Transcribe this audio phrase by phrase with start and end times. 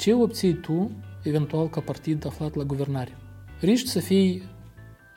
[0.00, 0.90] Ce obții tu,
[1.22, 3.16] eventual, ca partid aflat la guvernare?
[3.60, 4.42] Riști să fii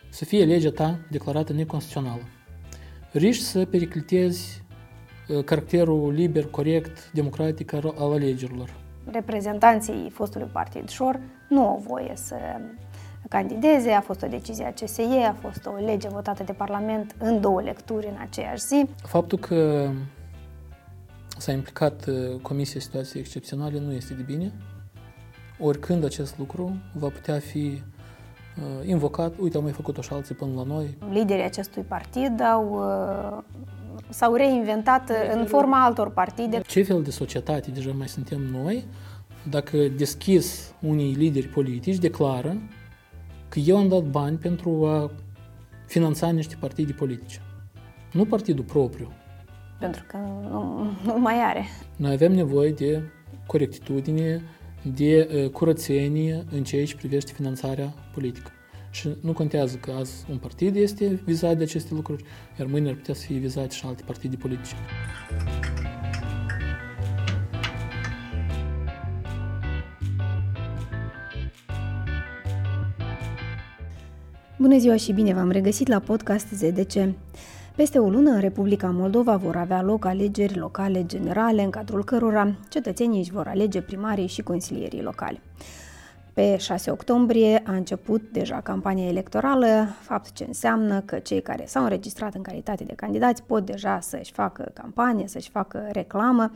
[0.09, 2.21] să fie legea ta declarată neconstituțională.
[3.11, 4.63] Riști să periclitezi
[5.27, 8.69] uh, caracterul liber, corect, democratic al alegerilor.
[9.11, 11.19] Reprezentanții fostului partid Șor
[11.49, 12.35] nu au voie să
[13.29, 17.41] candideze, a fost o decizie a CSE, a fost o lege votată de Parlament în
[17.41, 18.85] două lecturi în aceeași zi.
[19.03, 19.89] Faptul că
[21.37, 24.53] s-a implicat uh, Comisia Situației Excepționale nu este de bine.
[25.65, 27.81] Oricând acest lucru va putea fi
[28.57, 30.97] uh, invocat, uite, au mai făcut-o și alții până la noi.
[31.11, 33.43] Liderii acestui partid au, uh,
[34.09, 36.61] s-au reinventat în forma altor partide.
[36.67, 38.85] Ce fel de societate deja mai suntem noi
[39.49, 42.57] dacă deschis unii lideri politici declară
[43.49, 45.11] că eu am dat bani pentru a
[45.85, 47.41] finanța niște partide politice.
[48.11, 49.11] Nu partidul propriu.
[49.79, 51.65] Pentru că nu, nu mai are.
[51.95, 53.01] Noi avem nevoie de
[53.45, 54.41] corectitudine,
[54.83, 58.51] de uh, curățenie în ceea ce privește finanțarea politică.
[58.91, 62.23] Și nu contează că azi un partid este vizat de aceste lucruri,
[62.59, 64.75] iar mâine ar putea să fie vizate și alte partide politice.
[74.57, 76.93] Bună ziua și bine v-am regăsit la podcast ZDC.
[77.75, 82.55] Peste o lună, în Republica Moldova vor avea loc alegeri locale generale, în cadrul cărora
[82.69, 85.41] cetățenii își vor alege primarii și consilierii locali.
[86.33, 91.83] Pe 6 octombrie a început deja campania electorală, fapt ce înseamnă că cei care s-au
[91.83, 96.51] înregistrat în calitate de candidați pot deja să-și facă campanie, să-și facă reclamă,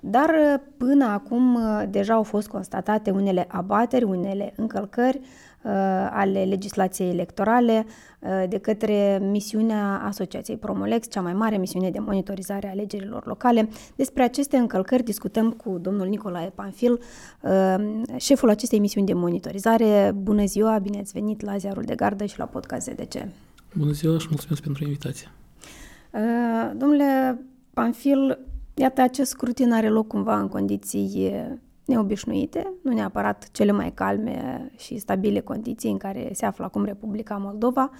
[0.00, 0.30] dar
[0.76, 1.58] până acum
[1.90, 5.28] deja au fost constatate unele abateri, unele încălcări Uh,
[6.10, 7.86] ale legislației electorale
[8.18, 13.68] uh, de către misiunea Asociației Promolex, cea mai mare misiune de monitorizare a alegerilor locale.
[13.96, 17.00] Despre aceste încălcări discutăm cu domnul Nicolae Panfil,
[17.40, 17.74] uh,
[18.16, 20.12] șeful acestei misiuni de monitorizare.
[20.14, 23.26] Bună ziua, bine ați venit la Ziarul de Gardă și la podcast ZDC.
[23.76, 25.30] Bună ziua și mulțumesc pentru invitație.
[26.76, 27.40] Domnule
[27.74, 28.38] Panfil,
[28.74, 31.32] iată, acest scrutin are loc cumva în condiții
[31.84, 37.36] neobișnuite, nu neapărat cele mai calme și stabile condiții în care se află acum Republica
[37.36, 37.90] Moldova.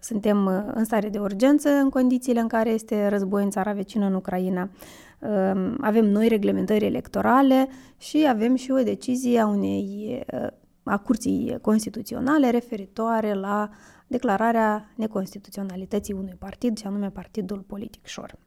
[0.00, 4.06] Suntem uh, în stare de urgență în condițiile în care este război în țara vecină,
[4.06, 4.70] în Ucraina.
[5.18, 10.46] Um, avem noi reglementări electorale și avem și o decizie a unei uh,
[10.82, 13.68] a Curții Constituționale referitoare la
[14.06, 18.38] declararea neconstituționalității unui partid, și anume Partidul Politic Șor.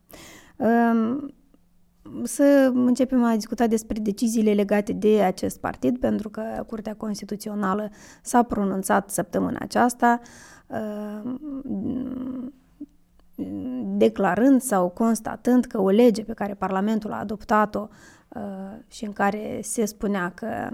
[2.03, 7.89] Um, să începem a discuta despre deciziile legate de acest partid, pentru că Curtea Constituțională
[8.22, 10.19] s-a pronunțat săptămâna aceasta
[10.67, 11.34] uh,
[13.84, 17.88] declarând sau constatând că o lege pe care Parlamentul a adoptat-o
[18.28, 18.41] uh,
[18.88, 20.69] și în care se spunea că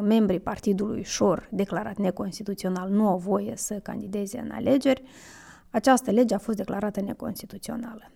[0.00, 5.02] membrii partidului Șor, declarat neconstituțional, nu au voie să candideze în alegeri,
[5.70, 8.10] această lege a fost declarată neconstituțională.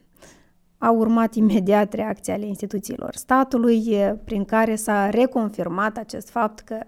[0.79, 6.81] A urmat imediat reacția ale instituțiilor statului, prin care s-a reconfirmat acest fapt că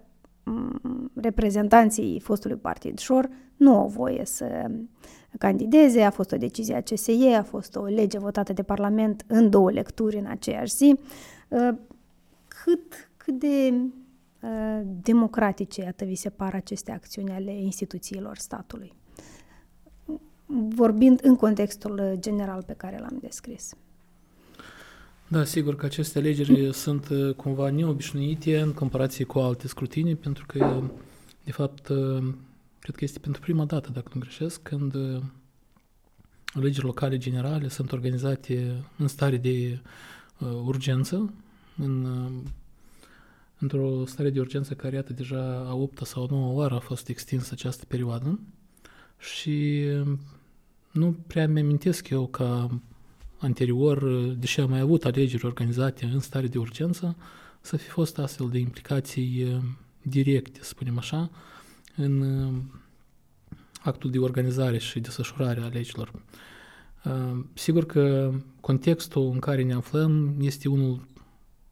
[1.15, 4.71] reprezentanții fostului partid Șor nu au voie să
[5.39, 9.51] candideze, a fost o decizie a CSE, a fost o lege votată de Parlament în
[9.51, 10.99] două lecturi în aceeași zi.
[12.49, 13.75] Cât, cât de
[15.03, 18.93] democratice, iată, vi se par aceste acțiuni ale instituțiilor statului?
[20.69, 23.75] Vorbind în contextul general pe care l-am descris.
[25.29, 30.45] Da, sigur că aceste alegeri sunt uh, cumva neobișnuite în comparație cu alte scrutinii, pentru
[30.47, 30.83] că,
[31.45, 32.35] de fapt, uh,
[32.79, 35.23] cred că este pentru prima dată, dacă nu greșesc, când uh,
[36.55, 39.81] alegeri locale generale sunt organizate în stare de
[40.65, 41.33] urgență,
[41.77, 42.07] în,
[43.59, 47.09] într-o stare de urgență care, iată, deja a opta sau a noua oară a fost
[47.09, 48.41] extinsă această perioadă
[49.19, 49.87] și
[50.91, 52.81] nu prea mi-amintesc eu ca
[53.39, 54.05] anterior,
[54.39, 57.17] deși am mai avut alegeri organizate în stare de urgență,
[57.61, 59.57] să fi fost astfel de implicații eh,
[60.03, 61.31] directe, să spunem așa,
[61.97, 62.79] în eh,
[63.83, 66.13] actul de organizare și desfășurare a alegerilor.
[67.05, 71.09] Eh, sigur că contextul în care ne aflăm este unul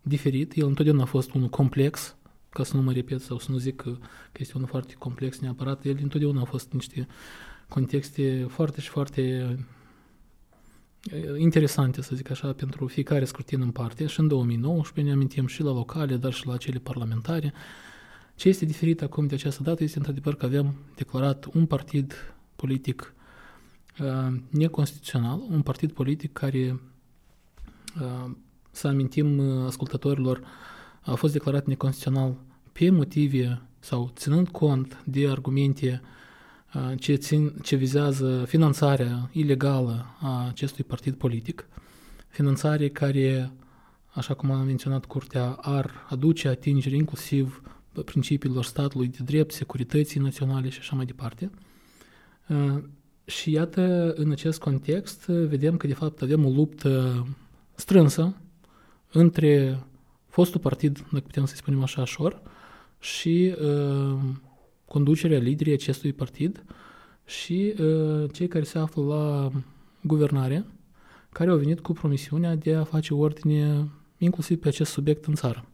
[0.02, 2.16] diferit, el întotdeauna a fost unul complex,
[2.48, 3.90] ca să nu mă repet sau să nu zic că,
[4.32, 7.06] că este unul foarte complex neapărat, el întotdeauna a fost niște
[7.69, 9.56] contexte foarte și foarte
[11.38, 15.62] interesante, să zic așa, pentru fiecare scrutin în parte și în 2019 ne amintim și
[15.62, 17.53] la locale, dar și la cele parlamentare.
[18.35, 23.15] Ce este diferit acum de această dată este într-adevăr că avem declarat un partid politic
[24.00, 26.81] uh, neconstituțional, un partid politic care,
[28.00, 28.31] uh,
[28.70, 30.43] să amintim uh, ascultătorilor,
[31.00, 32.37] a fost declarat neconstituțional
[32.73, 36.03] pe motive sau ținând cont de argumente
[36.99, 41.69] ce, țin, ce vizează finanțarea ilegală a acestui partid politic,
[42.29, 43.53] finanțare care,
[44.06, 47.62] așa cum a menționat Curtea, ar aduce atingere inclusiv
[48.05, 51.50] principiilor statului de drept, securității naționale și așa mai departe.
[53.25, 57.26] Și iată, în acest context, vedem că de fapt avem o luptă
[57.75, 58.37] strânsă
[59.12, 59.79] între
[60.26, 62.43] fostul partid, dacă putem să spunem așa, Șor,
[62.99, 64.19] și uh,
[64.88, 66.64] conducerea liderii acestui partid
[67.25, 69.50] și uh, cei care se află la
[70.00, 70.64] guvernare,
[71.32, 73.88] care au venit cu promisiunea de a face ordine
[74.19, 75.64] inclusiv pe acest subiect în țară.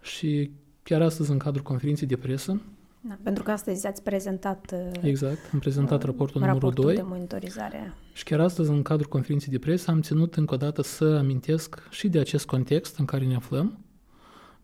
[0.00, 0.50] Și
[0.82, 2.60] chiar astăzi, în cadrul conferinței de presă,
[3.00, 6.94] da, pentru că astăzi ați prezentat uh, Exact, am prezentat uh, raportul, raportul numărul 2.
[6.94, 7.94] de monitorizare.
[8.12, 11.88] Și chiar astăzi, în cadrul conferinței de presă, am ținut încă o dată să amintesc
[11.90, 13.78] și de acest context în care ne aflăm,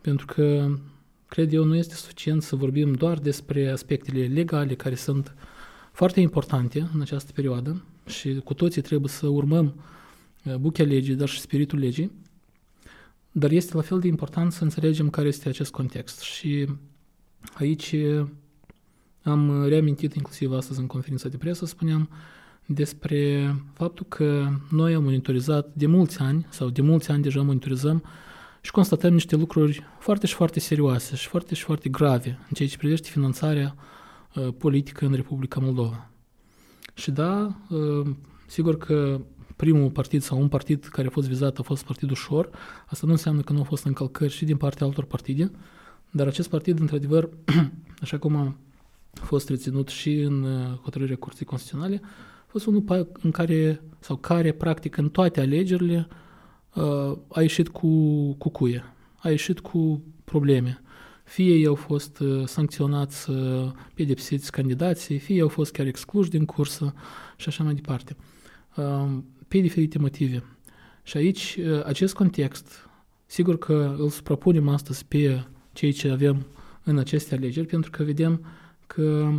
[0.00, 0.74] pentru că,
[1.34, 5.34] cred eu, nu este suficient să vorbim doar despre aspectele legale care sunt
[5.92, 9.74] foarte importante în această perioadă și cu toții trebuie să urmăm
[10.44, 12.10] uh, buchea legii, dar și spiritul legii,
[13.32, 16.20] dar este la fel de important să înțelegem care este acest context.
[16.20, 16.66] Și
[17.54, 17.94] Aici
[19.22, 22.08] am reamintit inclusiv astăzi în conferința de presă, spuneam,
[22.66, 28.04] despre faptul că noi am monitorizat de mulți ani, sau de mulți ani deja monitorizăm
[28.64, 32.68] și constatăm niște lucruri foarte și foarte serioase și foarte și foarte grave în ceea
[32.68, 33.74] ce privește finanțarea
[34.34, 36.10] uh, politică în Republica Moldova.
[36.94, 38.06] Și da, uh,
[38.46, 39.20] sigur că
[39.56, 42.50] primul partid sau un partid care a fost vizat a fost Partidul Șor,
[42.86, 45.50] asta nu înseamnă că nu au fost încălcări și din partea altor partide,
[46.10, 47.28] dar acest partid, într-adevăr,
[48.02, 48.56] așa cum a
[49.12, 54.52] fost reținut și în uh, hotărârea Curții Constituționale, a fost unul în care, sau care,
[54.52, 56.22] practic, în toate alegerile uh,
[57.28, 57.88] a ieșit cu,
[58.32, 58.84] cu cuie,
[59.16, 60.82] a ieșit cu probleme.
[61.24, 63.30] Fie ei au fost uh, sancționați,
[63.94, 66.94] pedepsiți candidații, fie au fost chiar excluși din cursă
[67.36, 68.16] și așa mai departe,
[69.48, 70.44] pe diferite motive.
[71.02, 72.88] Și aici, acest context,
[73.26, 76.46] sigur că îl suprapunem astăzi pe ceea ce avem
[76.84, 78.44] în aceste alegeri, pentru că vedem
[78.86, 79.30] că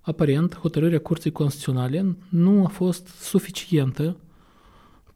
[0.00, 4.16] aparent hotărârea Curții Constituționale nu a fost suficientă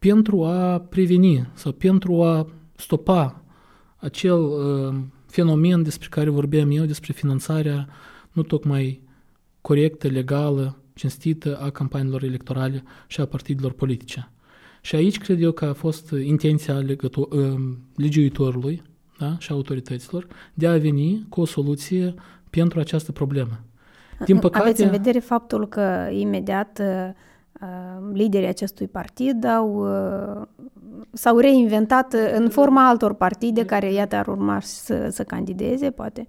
[0.07, 3.43] pentru a preveni sau pentru a stopa
[3.97, 4.95] acel uh,
[5.27, 7.89] fenomen despre care vorbeam eu, despre finanțarea
[8.33, 9.01] nu tocmai
[9.61, 14.31] corectă, legală, cinstită a campaniilor electorale și a partidelor politice.
[14.81, 17.61] Și aici cred eu că a fost intenția legător, uh,
[17.97, 18.83] legiuitorului
[19.19, 22.15] da, și autorităților de a veni cu o soluție
[22.51, 23.61] pentru această problemă.
[24.25, 27.29] Din păcate, Aveți în vedere faptul că imediat uh, uh,
[28.13, 29.87] liderii acestui partid au,
[30.39, 30.47] uh,
[31.13, 36.27] s-au reinventat în forma altor partide care, iată, ar urma să, să candideze, poate?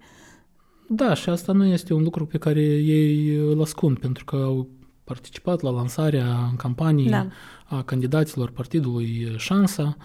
[0.88, 4.68] Da, și asta nu este un lucru pe care ei îl ascund, pentru că au
[5.04, 7.26] participat la lansarea în campanii da.
[7.64, 9.96] a candidaților partidului Șansa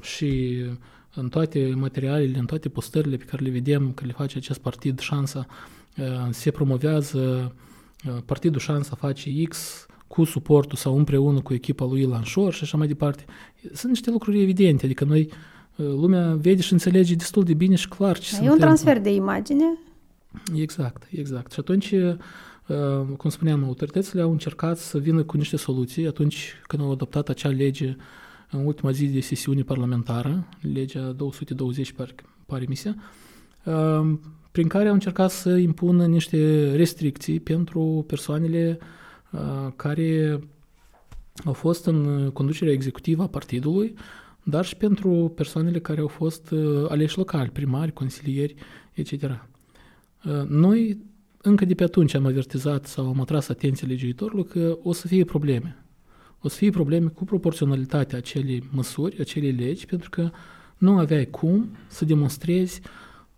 [0.00, 0.62] și
[1.14, 4.98] în toate materialele, în toate postările pe care le vedem că le face acest partid
[4.98, 5.46] Șansa,
[5.96, 7.54] uh, se promovează
[8.06, 12.62] uh, partidul Șansa face X cu suportul sau împreună cu echipa lui Ilan Șor și
[12.62, 13.24] așa mai departe.
[13.72, 15.30] Sunt niște lucruri evidente, adică noi,
[15.76, 19.00] uh, lumea vede și înțelege destul de bine și clar ce da, E un transfer
[19.00, 19.78] de imagine.
[20.54, 21.52] Exact, exact.
[21.52, 21.94] Și atunci,
[23.16, 27.48] cum spuneam, autoritățile au încercat să vină cu niște soluții atunci când au adoptat acea
[27.48, 27.96] lege
[28.50, 32.14] în ultima zi de sesiune parlamentară, legea 220 pare,
[32.46, 32.94] pare misia,
[33.64, 34.20] um,
[34.52, 38.86] prin care au încercat să impună niște restricții pentru persoanele uh,
[39.76, 40.40] care
[41.44, 43.94] au fost în conducerea executivă a partidului,
[44.42, 48.54] dar și pentru persoanele care au fost uh, aleși locali, primari, consilieri,
[48.92, 49.12] etc.
[49.12, 50.98] Uh, noi
[51.42, 55.24] încă de pe atunci am avertizat sau am atras atenția legiuitorului că o să fie
[55.24, 55.84] probleme
[56.44, 60.30] o să fie probleme cu proporționalitatea acelei măsuri, acelei legi, pentru că
[60.78, 62.80] nu aveai cum să demonstrezi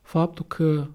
[0.03, 0.87] faptul că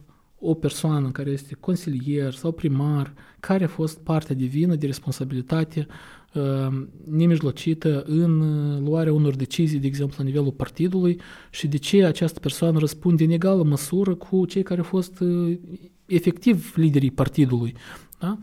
[0.43, 5.87] o persoană care este consilier sau primar, care a fost partea divină de responsabilitate
[6.33, 8.39] uh, nemijlocită în
[8.83, 11.19] luarea unor decizii, de exemplu, la nivelul partidului
[11.49, 15.57] și de ce această persoană răspunde în egală măsură cu cei care au fost uh,
[16.05, 17.75] efectiv liderii partidului.
[18.19, 18.37] Da?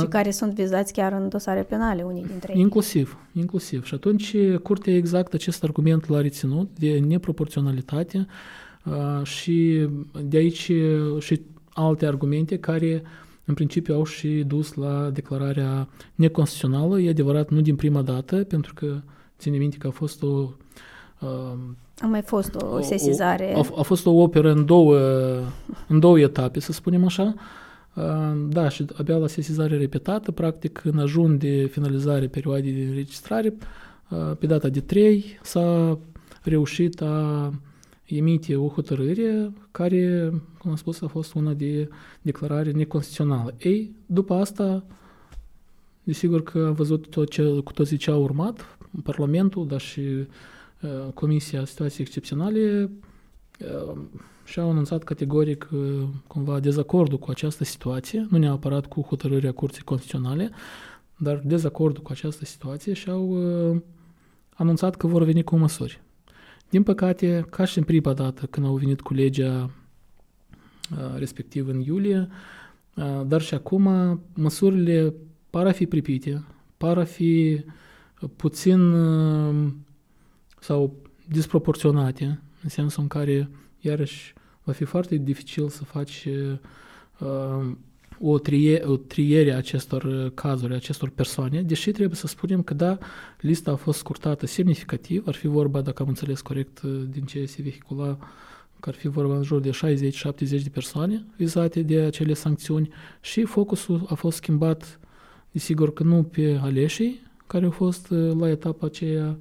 [0.00, 2.60] Și care sunt vizați chiar în dosare penale, unii dintre ei.
[2.60, 3.84] Inclusiv, inclusiv.
[3.84, 8.26] Și atunci Curtea exact acest argument l-a reținut de neproporționalitate
[9.22, 9.88] și
[10.22, 10.70] de aici
[11.18, 11.40] și
[11.72, 13.02] alte argumente care
[13.44, 17.00] în principiu au și dus la declararea neconstituțională.
[17.00, 19.00] E adevărat, nu din prima dată, pentru că
[19.38, 20.48] ține minte că a fost o
[22.00, 23.54] A mai fost o sesizare.
[23.54, 24.98] A, a fost o operă în două,
[25.88, 27.34] în două etape, să spunem așa.
[28.48, 33.54] Da, și abia la sesizare repetată, practic, în ajun de finalizare perioadei de înregistrare,
[34.38, 35.98] pe data de 3 s-a
[36.42, 37.50] reușit a
[38.16, 41.88] emite o hotărâre care, cum am spus, a fost una de
[42.22, 43.54] declarare neconstituțională.
[43.58, 44.84] Ei, după asta,
[46.02, 51.12] desigur că am văzut tot ce, cu toții ce a urmat, Parlamentul, dar și uh,
[51.14, 52.90] Comisia Situații Excepționale
[53.60, 53.98] uh,
[54.44, 55.80] și-au anunțat categoric uh,
[56.26, 60.50] cumva dezacordul cu această situație, nu neapărat cu hotărârea Curții Constituționale,
[61.16, 63.28] dar dezacordul cu această situație și au
[63.70, 63.80] uh,
[64.54, 66.02] anunțat că vor veni cu măsuri.
[66.70, 69.70] Din păcate, ca și în prima dată când au venit cu legea
[71.16, 72.28] respectiv în iulie,
[73.26, 73.86] dar și acum
[74.34, 75.14] măsurile
[75.50, 76.44] par a fi pripite,
[76.76, 77.64] par a fi
[78.36, 78.94] puțin
[80.60, 80.96] sau
[81.28, 83.50] disproporționate, în sensul în care,
[83.80, 86.28] iarăși, va fi foarte dificil să faci
[88.22, 92.62] o, trie, o triere a acestor uh, cazuri, a acestor persoane, deși trebuie să spunem
[92.62, 92.98] că da,
[93.40, 97.44] lista a fost scurtată semnificativ, ar fi vorba, dacă am înțeles corect uh, din ce
[97.44, 98.18] se vehicula,
[98.80, 103.44] că ar fi vorba în jur de 60-70 de persoane vizate de acele sancțiuni și
[103.44, 105.00] focusul a fost schimbat,
[105.50, 109.36] desigur că nu pe aleșii care au fost uh, la etapa aceea,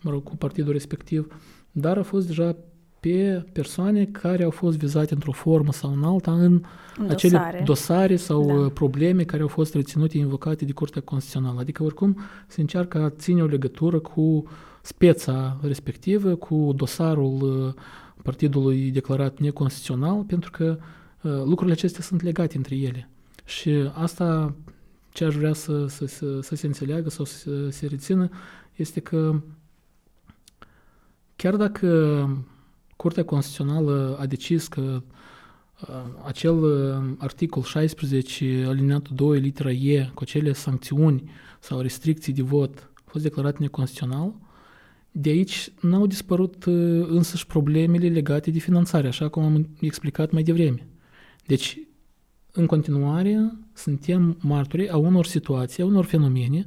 [0.00, 1.40] mă rog, cu partidul respectiv,
[1.72, 2.56] dar a fost deja
[3.00, 6.62] pe persoane care au fost vizate într-o formă sau în alta în
[6.96, 7.12] dosare.
[7.12, 8.52] acele dosare sau da.
[8.52, 11.60] Uh, probleme care au fost reținute, invocate de Curtea Constituțională.
[11.60, 14.44] Adică, oricum, se încearcă a ține o legătură cu
[14.82, 17.82] speța respectivă, cu dosarul uh,
[18.22, 20.78] partidului declarat neconstituțional, pentru că
[21.22, 23.08] uh, lucrurile acestea sunt legate între ele.
[23.44, 24.54] Și asta,
[25.12, 28.28] ce aș vrea să, să, să, să se înțeleagă sau să se rețină,
[28.76, 29.40] este că
[31.36, 31.88] chiar dacă
[33.00, 35.02] Curtea Constituțională a decis că
[35.80, 35.88] uh,
[36.26, 41.30] acel uh, articol 16, alineatul 2, litera E, cu acele sancțiuni
[41.60, 44.34] sau restricții de vot, a fost declarat neconstituțional,
[45.10, 50.42] de aici n-au dispărut uh, însăși problemele legate de finanțare, așa cum am explicat mai
[50.42, 50.86] devreme.
[51.46, 51.78] Deci,
[52.52, 56.64] în continuare, suntem martori a unor situații, a unor fenomene,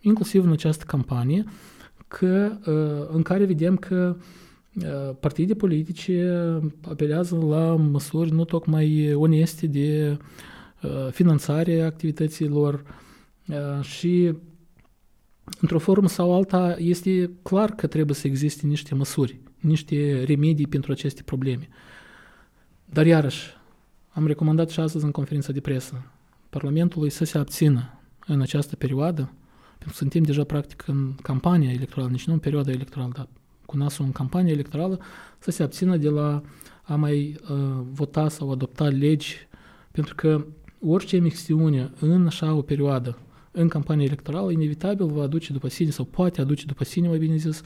[0.00, 1.44] inclusiv în această campanie,
[2.08, 2.58] că,
[3.12, 4.24] în care vedem că Uh,
[5.20, 6.42] partide politice
[6.88, 10.16] apelează la măsuri nu tocmai oneste de
[10.82, 12.84] uh, finanțare a activităților
[13.48, 14.34] uh, și
[15.60, 20.92] într-o formă sau alta este clar că trebuie să existe niște măsuri, niște remedii pentru
[20.92, 21.68] aceste probleme.
[22.84, 23.56] Dar iarăși,
[24.08, 26.12] am recomandat și astăzi în conferința de presă
[26.50, 29.32] Parlamentului să se abțină în această perioadă,
[29.68, 33.28] pentru că suntem deja practic în campania electorală, nici nu în perioada electorală, dar
[33.68, 35.00] cu nasul în campanie electorală
[35.38, 36.42] să se abțină de la
[36.82, 37.56] a mai uh,
[37.92, 39.36] vota sau adopta legi,
[39.90, 40.44] pentru că
[40.80, 43.18] orice emisiune în așa o perioadă,
[43.50, 47.36] în campanie electorală, inevitabil va aduce după sine, sau poate aduce după sine, mai bine
[47.36, 47.62] zis,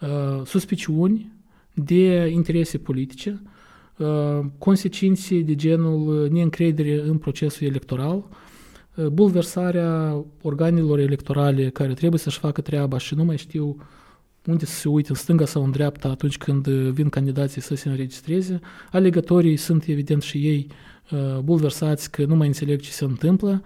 [0.00, 1.32] uh, suspiciuni
[1.74, 3.42] de interese politice,
[3.96, 8.24] uh, consecințe de genul neîncredere în procesul electoral,
[8.94, 13.84] uh, bulversarea organelor electorale care trebuie să-și facă treaba și nu mai știu uh,
[14.46, 17.74] unde să se uite în stânga sau în dreapta atunci când uh, vin candidații să
[17.74, 18.60] se înregistreze.
[18.90, 20.66] Alegătorii sunt evident și ei
[21.10, 23.62] uh, bulversați că nu mai înțeleg ce se întâmplă.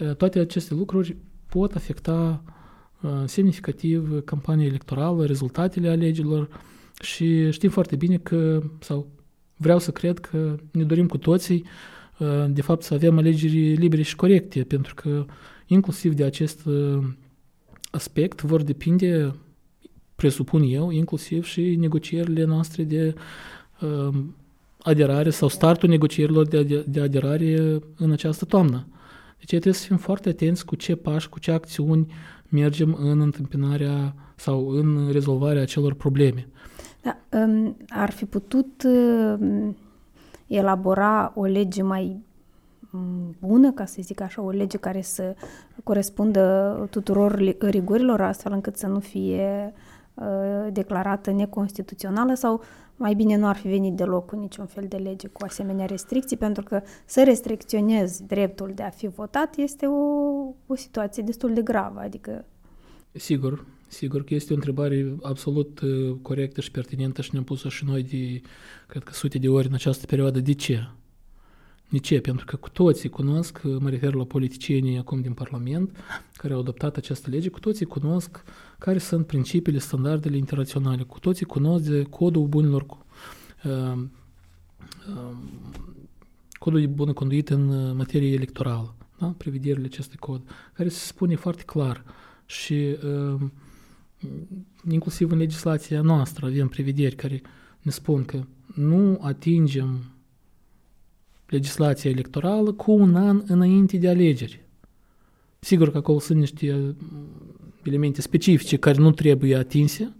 [0.00, 2.42] Uh, toate aceste lucruri pot afecta
[3.24, 6.48] semnificativ campania electorală, rezultatele alegerilor
[7.00, 9.08] și știm foarte bine că, sau
[9.56, 11.64] vreau să cred că ne dorim cu toții,
[12.48, 15.26] de fapt, să avem alegeri libere și corecte, pentru că
[15.66, 16.68] inclusiv de acest
[17.90, 19.34] aspect vor depinde
[20.18, 23.14] presupun eu, inclusiv și negocierile noastre de
[23.80, 24.14] uh,
[24.82, 28.86] aderare sau startul negocierilor de, de aderare în această toamnă.
[29.38, 32.12] Deci trebuie să fim foarte atenți cu ce pași, cu ce acțiuni
[32.48, 36.48] mergem în întâmpinarea sau în rezolvarea acelor probleme.
[37.02, 39.76] Da, um, ar fi putut um,
[40.46, 42.20] elabora o lege mai
[42.92, 45.34] um, bună, ca să zic așa, o lege care să
[45.84, 49.87] corespundă tuturor rigorilor, astfel încât să nu fie Uh,
[50.72, 52.62] declarată neconstituțională sau
[52.98, 56.36] mai bine nu ar fi venit deloc cu niciun fel de lege cu asemenea restricții,
[56.36, 59.94] pentru că să restricționezi dreptul de a fi votat este o,
[60.66, 62.44] o situație destul de gravă, adică...
[63.12, 67.84] Sigur, sigur că este o întrebare absolut uh, corectă și pertinentă și ne-am pus-o și
[67.84, 68.40] noi de,
[68.86, 70.40] cred că, sute de ori în această perioadă.
[70.40, 70.88] De ce?
[71.88, 72.20] De ce?
[72.20, 75.96] Pentru că cu toții cunosc, mă refer la politicienii acum din Parlament,
[76.32, 78.44] care au adoptat această lege, cu toții cunosc
[78.78, 82.86] care sunt principiile, standardele internaționale, cu toții cunosc de codul bunilor,
[83.64, 83.98] uh,
[85.08, 85.36] uh,
[86.58, 89.26] codul de bună conduită în materie electorală, da?
[89.26, 90.40] prevederile acestui cod,
[90.72, 92.04] care se spune foarte clar
[92.46, 93.40] și uh,
[94.90, 97.42] inclusiv în legislația noastră avem prevederi care
[97.80, 98.44] ne spun că
[98.74, 100.04] nu atingem
[101.46, 104.66] legislația electorală cu un an înainte de alegeri.
[105.58, 106.94] Sigur că acolo sunt niște uh,
[107.88, 110.12] elemente specifice care nu trebuie atinse.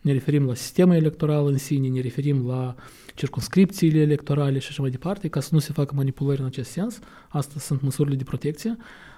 [0.00, 2.74] Ne referim la sistemul electoral în sine, ne referim la
[3.14, 6.98] circunscripțiile electorale și așa mai departe, ca să nu se facă manipulări în acest sens.
[7.28, 8.76] Asta sunt măsurile de protecție.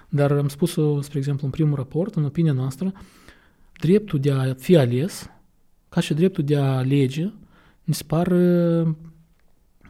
[0.09, 2.93] Dar am spus-o, spre exemplu, în primul raport, în opinia noastră,
[3.79, 5.29] dreptul de a fi ales,
[5.89, 7.31] ca și dreptul de a alege,
[7.83, 8.27] mi se par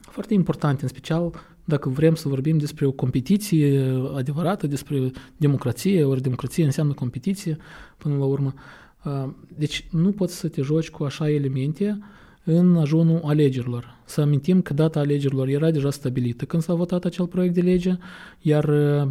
[0.01, 6.21] foarte important, în special dacă vrem să vorbim despre o competiție adevărată, despre democrație, ori
[6.21, 7.57] democrație înseamnă competiție
[7.97, 8.53] până la urmă.
[9.57, 11.99] Deci nu poți să te joci cu așa elemente
[12.43, 13.97] în ajunul alegerilor.
[14.05, 17.97] Să amintim că data alegerilor era deja stabilită când s-a votat acel proiect de lege,
[18.41, 18.65] iar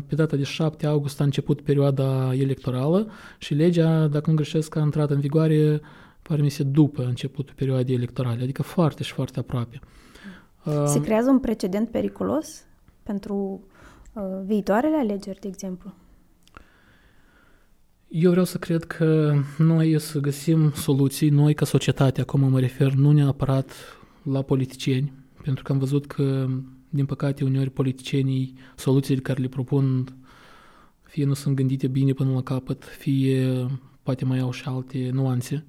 [0.06, 4.80] pe data de 7 august a început perioada electorală și legea, dacă nu greșesc, a
[4.80, 5.80] intrat în vigoare,
[6.23, 9.80] pare mi se, după începutul perioadei electorale, adică foarte și foarte aproape.
[10.64, 12.64] Se creează un precedent periculos
[13.02, 13.61] pentru
[14.12, 15.92] uh, viitoarele alegeri, de exemplu?
[18.09, 22.92] Eu vreau să cred că noi să găsim soluții, noi ca societate, acum mă refer
[22.92, 23.73] nu neapărat
[24.23, 26.47] la politicieni, pentru că am văzut că,
[26.88, 30.16] din păcate, uneori politicienii, soluțiile care le propun,
[31.02, 33.66] fie nu sunt gândite bine până la capăt, fie
[34.02, 35.64] poate mai au și alte nuanțe.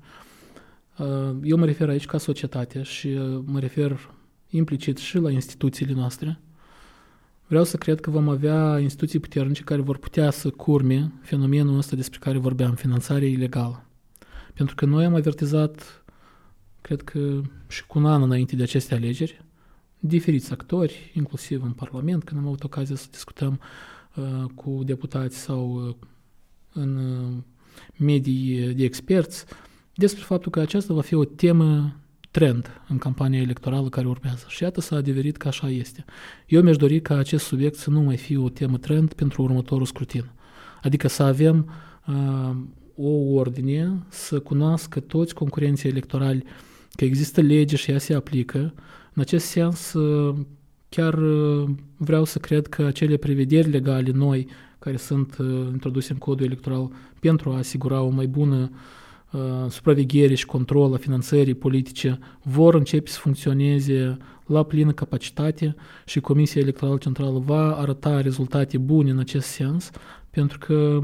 [0.97, 4.09] Uh, eu mă refer aici ca societate și uh, mă refer
[4.49, 6.39] implicit și la instituțiile noastre.
[7.47, 11.95] Vreau să cred că vom avea instituții puternice care vor putea să curme fenomenul ăsta
[11.95, 13.85] despre care vorbeam, finanțarea ilegală.
[14.53, 16.03] Pentru că noi am avertizat,
[16.81, 19.45] cred că și cu un an înainte de aceste alegeri,
[19.99, 23.59] diferiți actori, inclusiv în Parlament, când am avut ocazia să discutăm
[24.15, 25.95] uh, cu deputați sau uh,
[26.73, 27.43] în uh,
[27.97, 29.45] medii de experți,
[29.93, 31.95] despre faptul că aceasta va fi o temă
[32.35, 34.45] trend în campania electorală care urmează.
[34.47, 36.05] Și iată s-a adeverit că așa este.
[36.47, 39.85] Eu mi-aș dori ca acest subiect să nu mai fie o temă trend pentru următorul
[39.85, 40.25] scrutin.
[40.81, 41.69] Adică să avem
[42.07, 42.55] uh,
[42.95, 46.43] o ordine, să cunoască toți concurenții electorali
[46.95, 48.73] că există lege și ea se aplică.
[49.13, 50.35] În acest sens, uh,
[50.89, 54.47] chiar uh, vreau să cred că acele prevederi legale noi
[54.79, 59.04] care sunt uh, introduse în codul electoral pentru a asigura o mai bună uh, Uh,
[59.69, 66.61] supraveghere și control a finanțării politice vor începe să funcționeze la plină capacitate și Comisia
[66.61, 69.89] Electorală Centrală va arăta rezultate bune în acest sens,
[70.29, 70.99] pentru că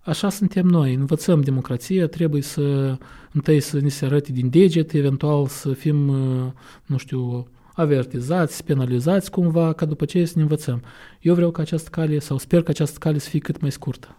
[0.00, 2.96] așa suntem noi, învățăm democrația, trebuie să
[3.32, 6.52] întâi să ne se arăte din deget, eventual să fim, uh,
[6.86, 10.82] nu știu, avertizați, penalizați cumva, ca după ce să ne învățăm.
[11.20, 14.16] Eu vreau ca această cale, sau sper că această cale să fie cât mai scurtă.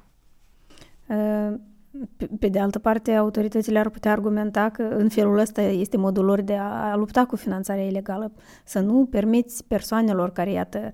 [1.07, 1.68] Uh
[2.39, 6.41] pe de altă parte, autoritățile ar putea argumenta că în felul ăsta este modul lor
[6.41, 8.31] de a lupta cu finanțarea ilegală.
[8.63, 10.91] Să nu permiți persoanelor care, iată,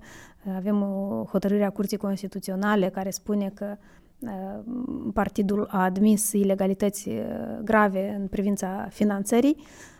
[0.56, 3.76] avem o hotărâre a Curții Constituționale care spune că
[4.18, 4.28] uh,
[5.12, 7.14] partidul a admis ilegalități uh,
[7.64, 9.56] grave în privința finanțării,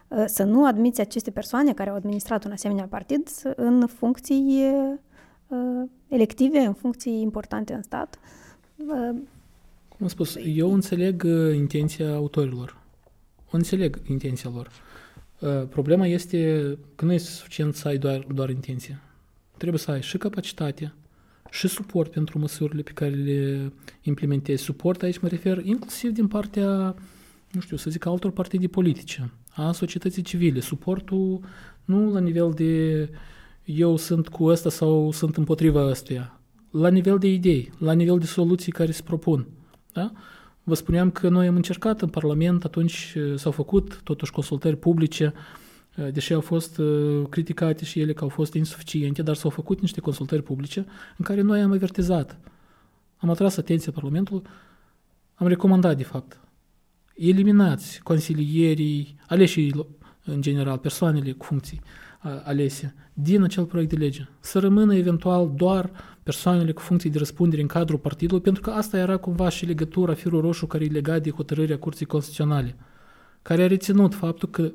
[0.08, 4.64] uh, să nu admiți aceste persoane care au administrat un asemenea partid în funcții
[6.08, 8.18] elective, în funcții importante în stat
[8.76, 9.26] cum
[10.00, 12.76] am spus, eu înțeleg uh, intenția autorilor.
[13.50, 14.70] O înțeleg intenția lor.
[15.38, 19.00] Uh, problema este că nu este suficient să ai doar, doar intenție.
[19.56, 20.94] Trebuie să ai și capacitate,
[21.50, 24.62] și suport pentru măsurile pe care le implementezi.
[24.62, 26.94] Suport aici mă refer inclusiv din partea,
[27.50, 30.60] nu știu, să zic, altor partide politice, a societății civile.
[30.60, 31.40] Suportul
[31.84, 33.08] nu la nivel de
[33.64, 38.26] eu sunt cu ăsta sau sunt împotriva ăstuia, la nivel de idei, la nivel de
[38.26, 39.46] soluții care se propun.
[39.96, 40.12] Da?
[40.62, 45.34] Vă spuneam că noi am încercat în Parlament, atunci uh, s-au făcut totuși consultări publice,
[45.96, 49.80] uh, deși au fost uh, criticate și ele că au fost insuficiente, dar s-au făcut
[49.80, 52.38] niște consultări publice în care noi am avertizat,
[53.16, 54.42] am atras atenția Parlamentului,
[55.34, 56.40] am recomandat, de fapt,
[57.14, 59.86] eliminați consilierii, aleșii
[60.24, 61.80] în general, persoanele cu funcții
[62.44, 64.28] alese din acel proiect de lege.
[64.40, 65.90] Să rămână eventual doar
[66.26, 70.14] persoanele cu funcții de răspundere în cadrul partidului, pentru că asta era cumva și legătura,
[70.14, 72.76] firul roșu care e legat de hotărârea Curții Constituționale,
[73.42, 74.72] care a reținut faptul că,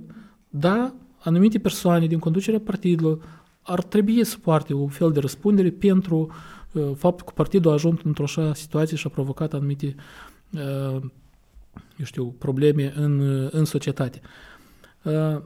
[0.50, 3.22] da, anumite persoane din conducerea partidului
[3.62, 6.32] ar trebui să poarte o fel de răspundere pentru
[6.72, 9.96] uh, faptul că partidul a ajuns într-o așa situație și a provocat anumite
[10.54, 11.02] uh,
[11.98, 13.20] eu știu, probleme în,
[13.52, 14.22] în societate.
[15.04, 15.42] Uh,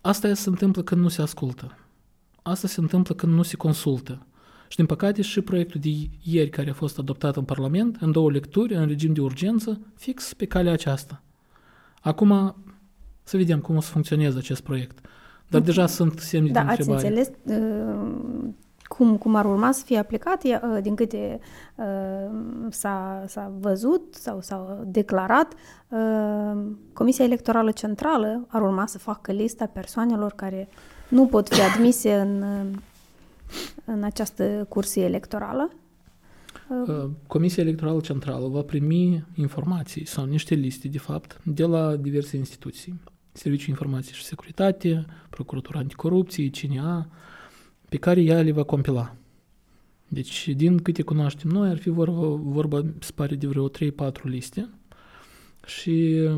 [0.00, 1.78] asta se întâmplă când nu se ascultă.
[2.42, 4.26] Asta se întâmplă când nu se consultă.
[4.68, 5.88] Și din păcate și proiectul de
[6.22, 10.34] ieri care a fost adoptat în Parlament, în două lecturi, în regim de urgență, fix
[10.34, 11.22] pe calea aceasta.
[12.00, 12.56] Acum
[13.22, 15.00] să vedem cum o să funcționeze acest proiect.
[15.48, 15.66] Dar mm.
[15.66, 17.02] deja sunt semne da, de întrebare.
[17.02, 18.52] Da, ați înțeles uh,
[18.96, 21.40] cum, cum ar urma să fie aplicat, uh, din câte
[21.74, 22.36] uh,
[22.70, 25.52] s-a, s-a văzut sau s-a declarat,
[25.88, 30.68] uh, Comisia Electorală Centrală ar urma să facă lista persoanelor care
[31.08, 32.78] nu pot fi admise în, uh,
[33.84, 35.70] în această cursie electorală.
[36.68, 42.36] Uh, Comisia Electorală Centrală va primi informații sau niște liste, de fapt, de la diverse
[42.36, 43.00] instituții.
[43.32, 47.08] Serviciul Informației și Securitate, Procuratura Anticorupție, CNA,
[47.88, 49.16] pe care ea le va compila.
[50.08, 53.72] Deci, din câte cunoaștem noi, ar fi vorba, vorba se pare, de vreo 3-4
[54.22, 54.68] liste
[55.66, 56.28] și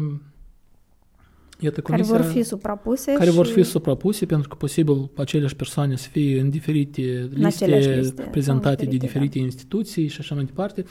[1.58, 3.36] Iată, comisia, care vor fi suprapuse care și...
[3.36, 8.22] vor fi suprapuse pentru că posibil aceleași persoane să fie în diferite în liste, liste
[8.22, 9.44] prezentate diferite, de diferite da.
[9.44, 10.84] instituții și așa mai departe.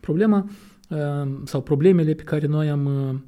[0.00, 0.50] Problema
[1.44, 3.24] sau problemele pe care noi am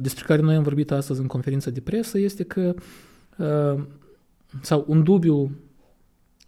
[0.00, 2.74] despre care noi am vorbit astăzi în conferința de presă este că
[4.60, 5.50] sau un dubiu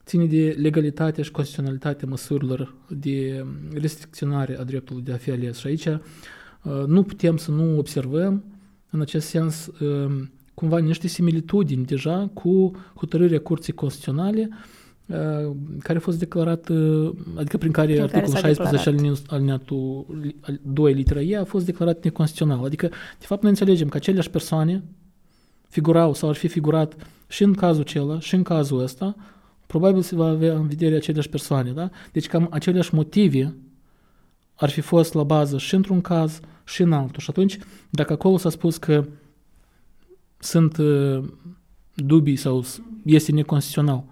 [0.04, 5.58] ține de legalitatea și constituționalitatea măsurilor de restricționare a dreptului de a fi ales.
[5.58, 5.88] Și aici
[6.86, 8.44] nu putem să nu observăm
[8.90, 9.70] în acest sens
[10.54, 14.48] cumva niște similitudini deja cu hotărârea Curții Constituționale
[15.78, 16.70] care a fost declarat,
[17.34, 20.06] adică prin care prin articolul care 16 alineatul
[20.62, 22.64] 2 litera E a fost declarat neconstituțional.
[22.64, 22.86] Adică,
[23.18, 24.84] de fapt, noi înțelegem că aceleași persoane
[25.68, 26.96] figurau sau ar fi figurat
[27.28, 29.16] și în cazul acela și în cazul ăsta,
[29.66, 31.90] probabil se va avea în vedere aceleași persoane, da?
[32.12, 33.54] Deci cam aceleași motive
[34.56, 37.20] ar fi fost la bază și într-un caz și în altul.
[37.20, 37.58] Și atunci,
[37.90, 39.04] dacă acolo s-a spus că
[40.38, 41.24] sunt uh,
[41.94, 42.64] dubii sau
[43.04, 44.04] este neconstituțional,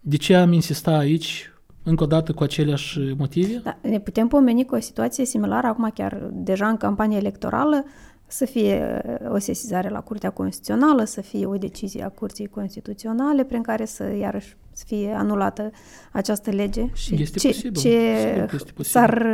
[0.00, 1.50] de ce am insista aici
[1.82, 3.60] încă o dată cu aceleași motive?
[3.64, 7.84] Da, ne putem pomeni cu o situație similară acum chiar deja în campanie electorală
[8.26, 13.44] să fie uh, o sesizare la Curtea Constituțională, să fie o decizie a Curții Constituționale
[13.44, 15.70] prin care să iarăși să fie anulată
[16.12, 17.80] această lege și este ce, posibil.
[17.80, 18.84] ce este posibil.
[18.84, 19.26] s-ar,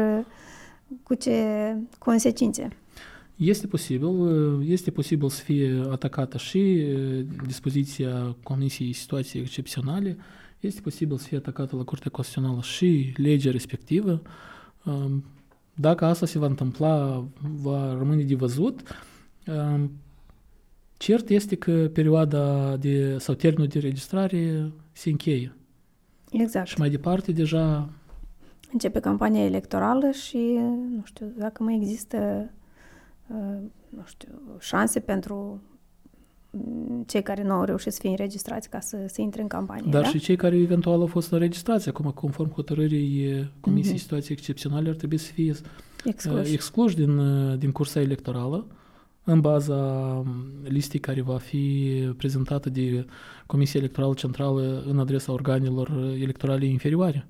[1.03, 1.37] cu ce
[1.99, 2.69] consecințe.
[3.37, 10.17] Este posibil, uh, este posibil să fie atacată și uh, dispoziția Comisiei Situații Excepționale,
[10.61, 14.23] este posibil să fie atacată la Curtea Constituțională și legea respectivă.
[15.77, 17.25] Um, dacă asta se va întâmpla,
[17.63, 18.81] va rămâne de văzut.
[20.97, 25.57] Cert este că perioada de, sau termenul de registrare se încheie.
[26.31, 26.67] Exact.
[26.67, 27.89] Și mai departe deja...
[28.73, 30.59] Începe campania electorală și
[30.97, 32.51] nu știu dacă mai există
[33.97, 35.63] nu știu, șanse pentru
[37.07, 39.91] cei care nu au reușit să fie înregistrați ca să, să intre în campanie.
[39.91, 40.09] Dar da?
[40.09, 44.01] și cei care eventual au fost înregistrați, acum conform hotărârii Comisiei mm-hmm.
[44.01, 45.55] Situații Excepționale, ar trebui să fie
[46.05, 47.21] excluși, excluși din,
[47.59, 48.67] din cursa electorală
[49.25, 50.23] în baza
[50.63, 53.07] listei care va fi prezentată de
[53.47, 57.27] Comisia Electorală Centrală în adresa organelor electorale inferioare.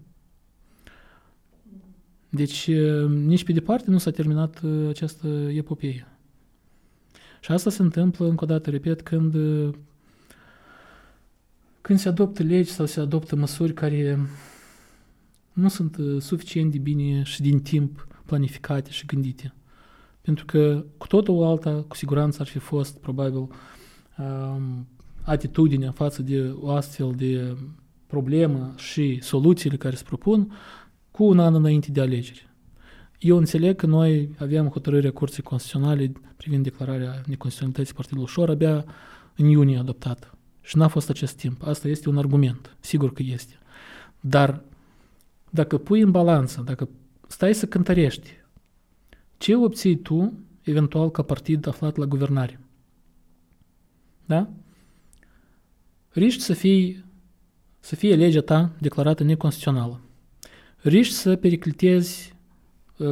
[2.29, 2.71] Deci
[3.09, 6.12] nici pe departe nu s-a terminat această epopeie.
[7.43, 9.35] Și asta se întâmplă, încă o dată, repet, când,
[11.81, 14.19] când se adoptă legi sau se adoptă măsuri care
[15.53, 19.55] nu sunt suficient de bine și din timp planificate și gândite.
[20.21, 23.49] Pentru că cu totul o alta, cu siguranță ar fi fost, probabil,
[24.19, 24.87] um,
[25.23, 27.57] atitudinea față de o astfel de
[28.07, 30.53] problemă și soluțiile care se propun
[31.11, 32.52] cu un an înainte de alegeri.
[33.23, 38.85] Eu înțeleg că noi aveam hotărârea Curții Constituționale privind declararea neconstituționalității Partidului Ușor abia
[39.37, 40.39] în iunie adoptată.
[40.61, 41.63] Și n-a fost acest timp.
[41.63, 42.77] Asta este un argument.
[42.81, 43.59] Sigur că este.
[44.21, 44.63] Dar
[45.51, 46.89] dacă pui în balanță, dacă
[47.27, 48.31] stai să cântărești,
[49.39, 50.33] ce obții tu,
[50.63, 52.61] eventual, ca partid aflat la guvernare?
[54.25, 54.51] Da?
[56.09, 57.05] Riști să, fii,
[57.81, 60.01] să fie legea ta declarată neconstituțională.
[60.77, 62.32] Riști să periclitezi Uh,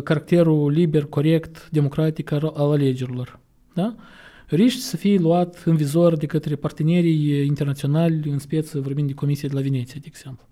[0.04, 3.38] caracterul liber, corect, democratic al alegerilor.
[3.74, 3.94] Da?
[4.46, 9.48] Riști să fie luat în vizor de către partenerii internaționali, în speță vorbind de Comisia
[9.48, 10.46] de la Veneția, de exemplu.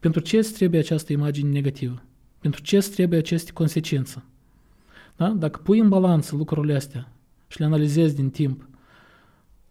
[0.00, 2.02] Pentru ce îți trebuie această imagine negativă?
[2.38, 4.22] Pentru ce îți trebuie aceste consecințe?
[5.16, 5.28] Da?
[5.28, 7.12] Dacă pui în balanță lucrurile astea
[7.46, 8.68] și le analizezi din timp,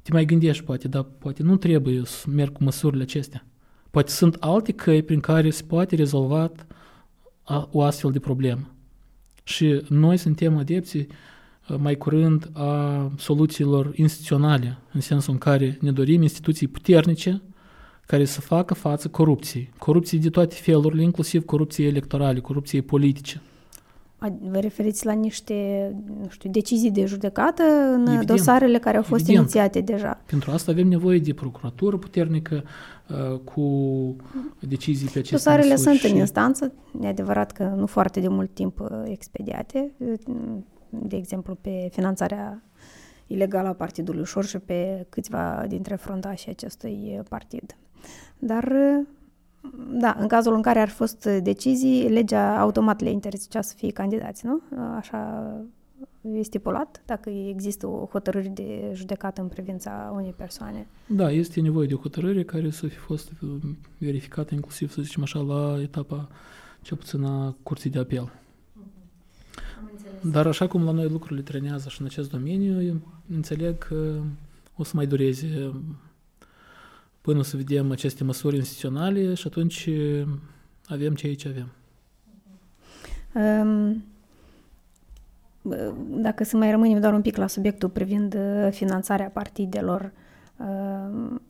[0.02, 3.46] te mai gândești poate, dar poate nu trebuie să merg cu măsurile acestea.
[3.92, 6.68] Poate sunt alte căi prin care se poate rezolvat
[7.72, 8.73] o astfel de problemă.
[9.44, 11.08] Și noi suntem adepții
[11.78, 17.42] mai curând a soluțiilor instituționale, în sensul în care ne dorim instituții puternice
[18.06, 19.70] care să facă față corupției.
[19.78, 23.42] Corupției de toate felurile, inclusiv corupției electorale, corupției politice.
[24.42, 29.22] Vă referiți la niște nu știu, decizii de judecată în evident, dosarele care au fost
[29.22, 29.40] evident.
[29.40, 30.22] inițiate deja?
[30.26, 32.64] Pentru asta avem nevoie de procuratură puternică
[33.10, 33.62] uh, cu
[34.60, 36.12] decizii pe aceste Dosarele sunt și...
[36.12, 39.92] în instanță, e adevărat că nu foarte de mult timp uh, expediate,
[40.90, 42.64] de exemplu pe finanțarea
[43.28, 47.76] ilegală a Partidului Ușor și pe câțiva dintre frontașii acestui partid.
[48.40, 48.74] Dar
[50.00, 54.46] da, în cazul în care ar fost decizii, legea automat le interzicea să fie candidați,
[54.46, 54.62] nu?
[54.96, 55.52] Așa
[56.22, 60.88] e stipulat, dacă există o hotărâre de judecată în privința unei persoane.
[61.08, 63.32] Da, este nevoie de o hotărâre care să fi fost
[63.98, 66.30] verificată inclusiv, să zicem așa, la etapa
[66.82, 68.32] cel puțin a curții de apel.
[70.22, 73.02] Dar așa cum la noi lucrurile trenează și în acest domeniu,
[73.34, 74.20] înțeleg că
[74.76, 75.74] o să mai dureze
[77.24, 79.90] până să vedem aceste măsuri instituționale și atunci
[80.88, 81.68] avem ceea ce avem.
[83.34, 84.04] Um,
[86.22, 90.12] dacă să mai rămânem doar un pic la subiectul privind uh, finanțarea partidelor,
[90.58, 91.42] um,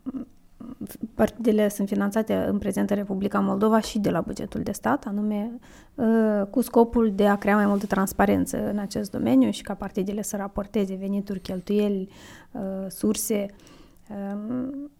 [1.13, 5.51] partidele sunt finanțate în prezent în Republica Moldova și de la bugetul de stat, anume
[5.95, 10.21] uh, cu scopul de a crea mai multă transparență în acest domeniu și ca partidele
[10.21, 12.09] să raporteze venituri, cheltuieli,
[12.51, 13.45] uh, surse
[14.09, 14.91] um,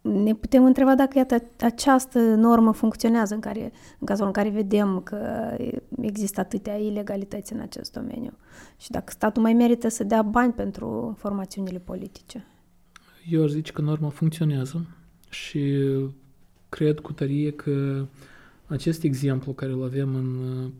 [0.00, 5.00] ne putem întreba dacă iată, această normă funcționează în, care, în cazul în care vedem
[5.00, 5.50] că
[6.00, 8.32] există atâtea ilegalități în acest domeniu
[8.76, 12.46] și dacă statul mai merită să dea bani pentru formațiunile politice.
[13.30, 14.86] Eu aș zice că norma funcționează
[15.28, 15.74] și
[16.68, 18.06] cred cu tărie că
[18.66, 20.70] acest exemplu care îl avem în uh,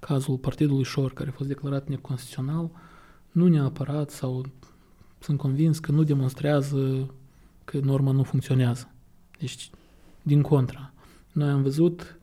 [0.00, 2.70] cazul Partidului Șor, care a fost declarat neconstituțional,
[3.30, 4.44] nu neapărat sau
[5.18, 7.10] sunt convins că nu demonstrează
[7.70, 8.90] că norma nu funcționează.
[9.38, 9.70] Deci,
[10.22, 10.92] din contra.
[11.32, 12.18] Noi am văzut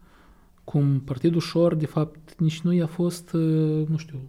[0.64, 4.20] cum Partidul Șor, de fapt, nici nu i-a fost, uh, nu știu,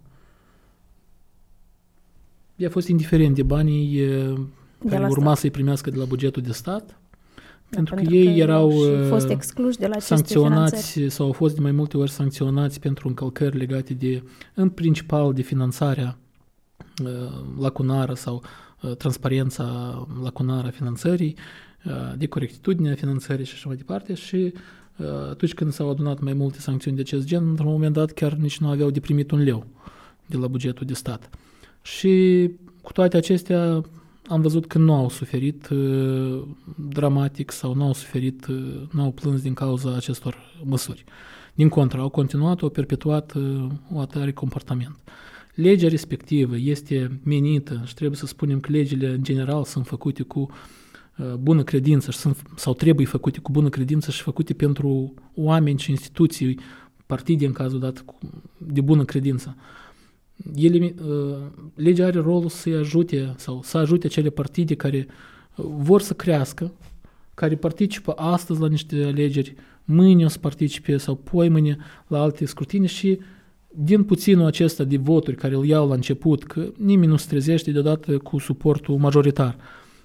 [2.57, 4.39] i-a fost indiferent de banii uh,
[4.79, 5.37] de care urma stat.
[5.37, 6.95] să-i primească de la bugetul de stat, da,
[7.69, 11.11] pentru, pentru că ei că erau uh, fost excluși de la sancționați finanțări.
[11.11, 14.23] sau au fost de mai multe ori sancționați pentru încălcări legate de,
[14.55, 16.19] în principal, de finanțarea
[17.59, 21.37] lacunară sau Uh, transparența lacunară a finanțării,
[21.85, 24.53] uh, de corectitudinea finanțării și așa mai departe și
[24.97, 28.33] uh, atunci când s-au adunat mai multe sancțiuni de acest gen, într-un moment dat chiar
[28.33, 29.67] nici nu aveau de primit un leu
[30.27, 31.31] de la bugetul de stat.
[31.83, 32.51] Și
[32.83, 33.83] cu toate acestea
[34.29, 36.43] am văzut că nu au suferit uh,
[36.89, 41.05] dramatic sau nu au suferit, uh, nu au plâns din cauza acestor măsuri.
[41.55, 44.97] Din contră, au continuat, au perpetuat uh, o atare comportament.
[45.57, 50.23] Uh, legea respectivă este menită și trebuie să spunem că legile în general sunt făcute
[50.23, 50.51] cu
[51.19, 55.79] uh, bună credință și sunt, sau trebuie făcute cu bună credință și făcute pentru oameni
[55.79, 56.59] și instituții,
[57.07, 58.05] partide în cazul dat
[58.59, 59.57] de bună credință.
[60.55, 61.37] Ele, uh,
[61.75, 65.07] legea are rolul să-i ajute sau să ajute acele partide care
[65.57, 66.73] uh, vor să crească,
[67.35, 72.45] care participă astăzi la niște alegeri, mâine o să participe sau poi mâine la alte
[72.45, 73.25] scrutine și uh,
[73.79, 77.71] din puținul acesta de voturi care îl iau la început, că nimeni nu se trezește
[77.71, 79.57] deodată cu suportul majoritar.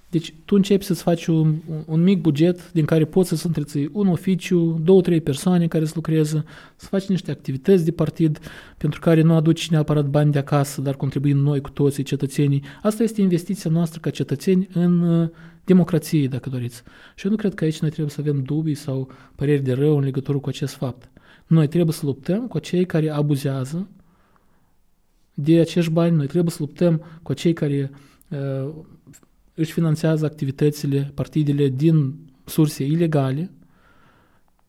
[0.10, 1.56] Deci tu începi să-ți faci un,
[1.86, 5.92] un mic buget din care poți să-ți întreții un oficiu, două, trei persoane care să
[5.96, 6.44] lucreze,
[6.76, 8.40] să faci niște activități de partid
[8.78, 12.64] pentru care nu aduci neapărat bani de acasă, dar contribuim noi cu toții cetățenii.
[12.82, 15.30] Asta este investiția noastră ca cetățeni în uh,
[15.64, 16.84] democrație, dacă doriți.
[17.16, 19.98] Și eu nu cred că aici noi trebuie să avem dubii sau păreri de rău
[19.98, 21.11] în legătură cu acest fapt.
[21.52, 23.90] Noi trebuie să luptăm cu cei care abuzează
[25.34, 27.92] de acești bani, noi trebuie să luptăm cu cei care
[28.30, 28.70] uh,
[29.54, 33.52] își finanțează activitățile, partidele din surse ilegale.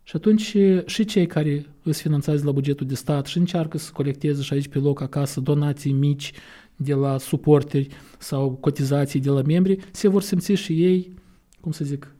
[0.02, 4.42] Și atunci și cei care îți finanțează la bugetul de stat și încearcă să colecteze
[4.42, 6.32] și aici pe loc acasă donații mici
[6.76, 11.14] de la suporteri sau cotizații de la membri, se vor simți și ei,
[11.60, 12.14] cum să zic,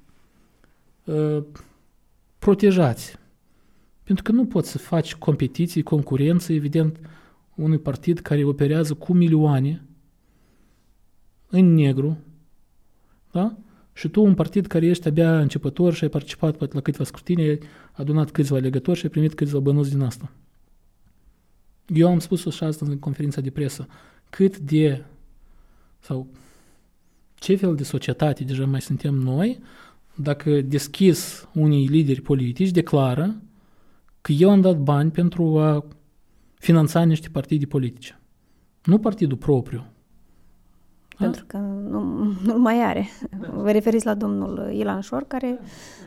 [1.05, 1.43] uh,
[2.39, 3.21] protejați
[4.03, 6.99] pentru că nu poți să faci competiții, concurență, evident,
[7.55, 9.83] unui partid care operează cu milioane
[11.49, 12.19] în negru,
[13.33, 13.57] da?
[13.93, 17.43] Și tu, un partid care ești abia începător și ai participat poate la câteva scrutine,
[17.43, 17.59] ai
[17.93, 20.33] adunat câțiva legători și ai primit câțiva bănuți din asta.
[21.87, 23.89] Eu am spus-o și asta în conferința de presă,
[24.31, 25.05] cât de,
[25.99, 26.29] sau
[27.35, 29.63] ce fel de societate deja mai suntem noi
[30.15, 33.43] dacă deschis unii lideri politici declară
[34.23, 35.85] că eu am dat bani pentru a
[36.55, 38.21] finanța niște partide politice.
[38.85, 39.85] Nu partidul propriu.
[41.19, 42.01] Pentru că nu,
[42.45, 43.09] nu mai are.
[43.41, 43.49] Da.
[43.55, 45.59] Vă referiți la domnul Ilan Șor, care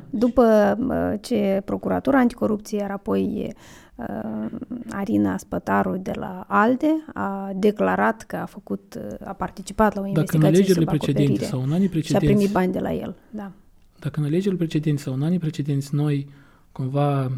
[0.10, 0.78] după
[1.21, 3.54] ce Procuratura Anticorupție, iar apoi
[3.95, 4.45] uh,
[4.89, 10.39] Arina Spătaru de la ALDE a declarat că a făcut, a participat la o investigație
[10.39, 13.15] Dacă în alegerile precedente sau în anii precedenți și a primit bani de la el.
[13.30, 13.51] Da.
[13.99, 16.28] Dacă în alegerile precedente sau în anii precedenți noi
[16.71, 17.32] cumva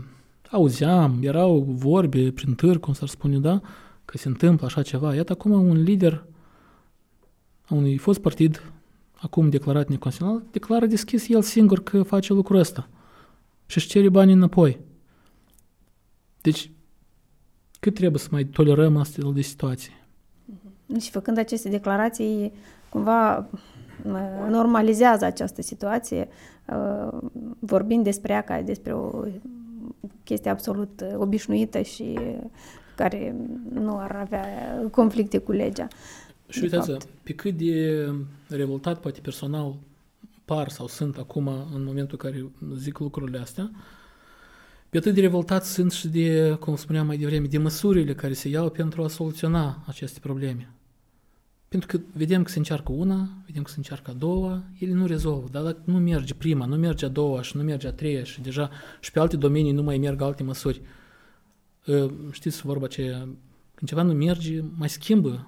[0.51, 3.61] auzeam, erau vorbe prin târg, cum s-ar spune, da,
[4.05, 5.15] că se întâmplă așa ceva.
[5.15, 6.25] Iată acum un lider
[7.65, 8.71] a unui fost partid,
[9.13, 12.89] acum declarat neconstituțional, declară deschis el singur că face lucrul ăsta
[13.65, 14.79] și își cere banii înapoi.
[16.41, 16.71] Deci,
[17.79, 19.91] cât trebuie să mai tolerăm astfel de situații?
[20.99, 22.53] Și făcând aceste declarații,
[22.89, 23.49] cumva
[24.49, 26.27] normalizează această situație,
[26.67, 27.17] uh,
[27.59, 29.23] vorbind despre ea ca despre o
[30.23, 32.19] chestie absolut obișnuită și
[32.95, 33.35] care
[33.73, 34.45] nu ar avea
[34.91, 35.87] conflicte cu legea.
[36.49, 36.91] Și uitați,
[37.23, 38.07] pe cât de
[38.47, 39.75] revoltat poate personal
[40.45, 43.71] par sau sunt acum în momentul în care zic lucrurile astea,
[44.89, 48.49] pe atât de revoltat sunt și de, cum spuneam mai devreme, de măsurile care se
[48.49, 50.71] iau pentru a soluționa aceste probleme.
[51.67, 55.05] Pentru că vedem că se încearcă una, vedem că se încearcă a doua, ele nu
[55.05, 55.47] rezolvă.
[55.51, 58.41] Dar dacă nu merge prima, nu merge a doua și nu merge a treia și
[58.41, 60.81] deja și pe alte domenii nu mai merg alte măsuri,
[61.87, 63.19] ă, știți vorba aceea,
[63.75, 65.47] când ceva nu merge, mai schimbă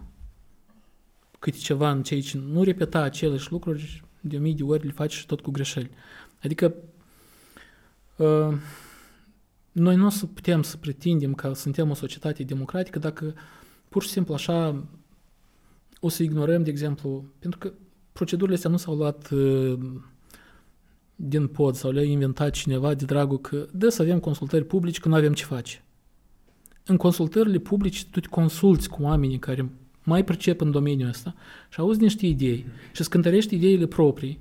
[1.39, 4.91] câte ceva în cei ce nu repeta aceleași lucruri de o mii de ori le
[4.91, 5.89] faci și tot cu greșeli.
[6.43, 6.73] Adică
[8.15, 8.57] uh,
[9.71, 13.33] noi nu o să putem să pretindem că suntem o societate democratică dacă
[13.89, 14.83] pur și simplu așa
[15.99, 17.73] o să ignorăm, de exemplu, pentru că
[18.11, 19.79] procedurile astea nu s-au luat uh,
[21.15, 25.07] din pod sau le-a inventat cineva de dragul că de să avem consultări publice că
[25.07, 25.83] nu avem ce face.
[26.85, 29.69] În consultările publice tu te consulți cu oamenii care
[30.03, 31.35] mai pricep în domeniul ăsta
[31.69, 34.39] și auzi niște idei și scântărești ideile proprii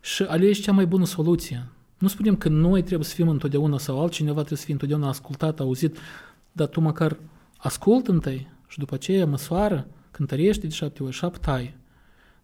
[0.00, 1.66] și alegi cea mai bună soluție.
[1.98, 5.60] Nu spunem că noi trebuie să fim întotdeauna sau altcineva trebuie să fie întotdeauna ascultat,
[5.60, 5.96] auzit,
[6.52, 7.18] dar tu măcar
[7.56, 11.76] ascult întâi și după aceea măsoară, cântărește de șapte ori, șapte tai.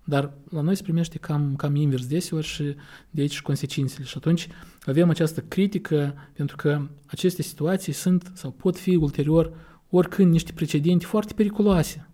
[0.05, 2.77] Dar la noi se primește cam, cam invers deseori și
[3.11, 4.05] de aici și consecințele.
[4.05, 4.49] Și atunci
[4.87, 9.53] avem această critică pentru că aceste situații sunt sau pot fi ulterior
[9.91, 12.09] oricând niște precedente foarte periculoase.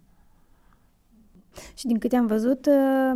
[1.74, 3.12] Și din câte am văzut, uh,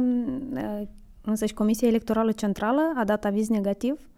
[0.54, 0.82] uh,
[1.20, 4.08] însă și Comisia Electorală Centrală a dat aviz negativ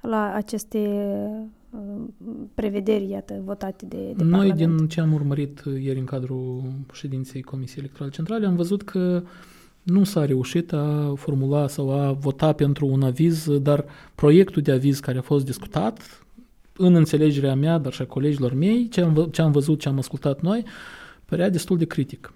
[0.00, 1.46] la aceste uh,
[2.54, 4.76] prevederi, iată, votate de, de Noi, Parlament.
[4.76, 9.22] din ce am urmărit ieri în cadrul ședinței Comisiei Electorale Centrale, am văzut că
[9.82, 15.00] nu s-a reușit a formula sau a vota pentru un aviz, dar proiectul de aviz
[15.00, 16.26] care a fost discutat,
[16.76, 19.98] în înțelegerea mea, dar și a colegilor mei, ce am, ce am văzut, ce am
[19.98, 20.64] ascultat noi,
[21.24, 22.32] părea destul de critic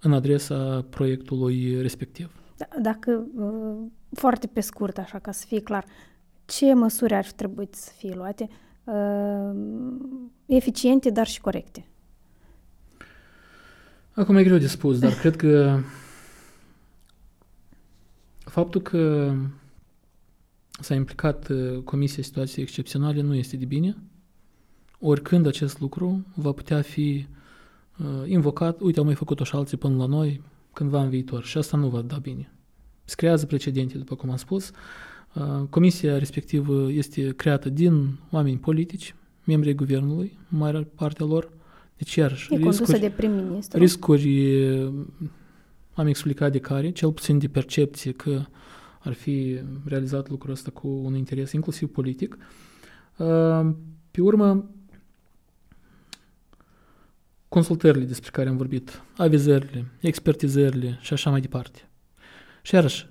[0.00, 2.30] în adresa proiectului respectiv.
[2.56, 3.76] Da, dacă, uh,
[4.12, 5.84] foarte pe scurt, așa ca să fie clar,
[6.44, 8.67] ce măsuri ar trebui să fie luate uh,
[10.46, 11.86] eficiente, dar și corecte?
[14.12, 15.80] Acum e greu de spus, dar cred că
[18.38, 19.32] faptul că
[20.80, 23.96] s-a implicat uh, Comisia Situației Excepționale nu este de bine.
[25.00, 27.26] Oricând acest lucru va putea fi
[27.98, 31.58] uh, invocat, uite, au mai făcut-o și alții până la noi, cândva în viitor și
[31.58, 32.52] asta nu va da bine.
[33.04, 34.68] Se creează precedente, după cum am spus.
[34.68, 34.76] Uh,
[35.70, 41.50] comisia respectivă este creată din oameni politici, membrii guvernului, mare partea lor.
[41.96, 43.78] Deci, iarăși, e riscuri, de prim-ministru.
[43.78, 44.62] riscuri
[45.94, 48.44] am explicat de care, cel puțin de percepție că
[48.98, 52.38] ar fi realizat lucrul ăsta cu un interes inclusiv politic.
[53.16, 53.70] Uh,
[54.10, 54.70] pe urmă,
[57.48, 61.88] consultările despre care am vorbit, avizările, expertizările și așa mai departe.
[62.62, 63.08] Și iarăși,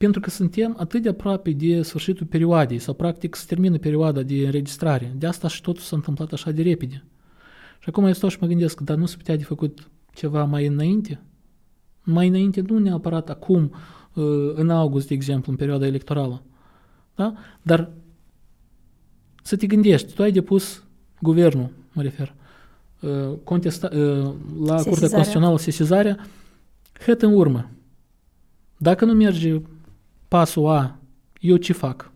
[0.00, 4.34] pentru că suntem atât de aproape de sfârșitul perioadei sau practic se termină perioada de
[4.34, 7.04] înregistrare, de asta și totul s-a întâmplat așa de repede.
[7.78, 10.66] Și acum eu stau și mă gândesc, dar nu se putea de făcut ceva mai
[10.66, 11.20] înainte?
[12.02, 13.72] Mai înainte, nu neapărat acum,
[14.14, 16.42] uh, în august, de exemplu, în perioada electorală.
[17.14, 17.34] Da?
[17.62, 17.90] Dar
[19.42, 20.84] să te gândești, tu ai depus
[21.20, 22.34] guvernul, mă refer,
[23.00, 23.98] uh, contesta, uh,
[24.64, 24.82] la Sesizarea.
[24.82, 26.26] Curtea Constituțională sesizarea,
[27.04, 27.70] hăt în urmă.
[28.76, 29.60] Dacă nu merge
[30.30, 30.98] pasul A,
[31.40, 32.12] eu ce fac?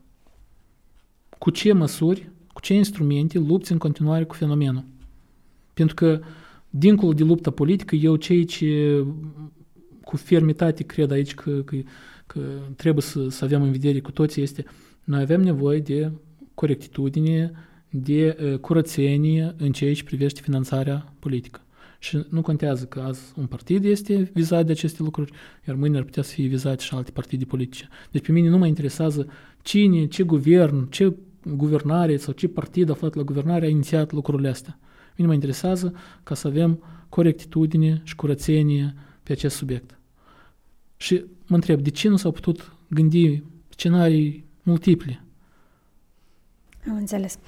[1.39, 4.85] Cu ce măsuri, cu ce instrumente lupți în continuare cu fenomenul?
[5.73, 6.21] Pentru că,
[6.71, 9.05] dincolo de lupta politică, eu cei ce
[10.05, 11.77] cu fermitate cred aici că, că,
[12.27, 12.41] că
[12.77, 14.65] trebuie să, să avem în vedere cu toții este
[15.05, 16.13] noi avem nevoie de
[16.55, 17.53] corectitudine,
[17.91, 21.61] de uh, curățenie în ceea ce privește finanțarea politică.
[22.05, 25.33] Și nu contează că azi un partid este vizat de aceste lucruri,
[25.69, 27.89] iar mâine ar putea să fie vizate și alte partide politice.
[28.11, 29.27] Deci pe mine nu mă interesează
[29.63, 34.79] cine, ce guvern, ce guvernare sau ce partid aflat la guvernare a inițiat lucrurile astea.
[35.17, 39.99] Mine mă interesează ca să avem corectitudine și curățenie pe acest subiect.
[40.97, 45.25] Și mă întreb, de ce nu s-au putut gândi scenarii multiple?
[46.89, 47.39] Am înțeles.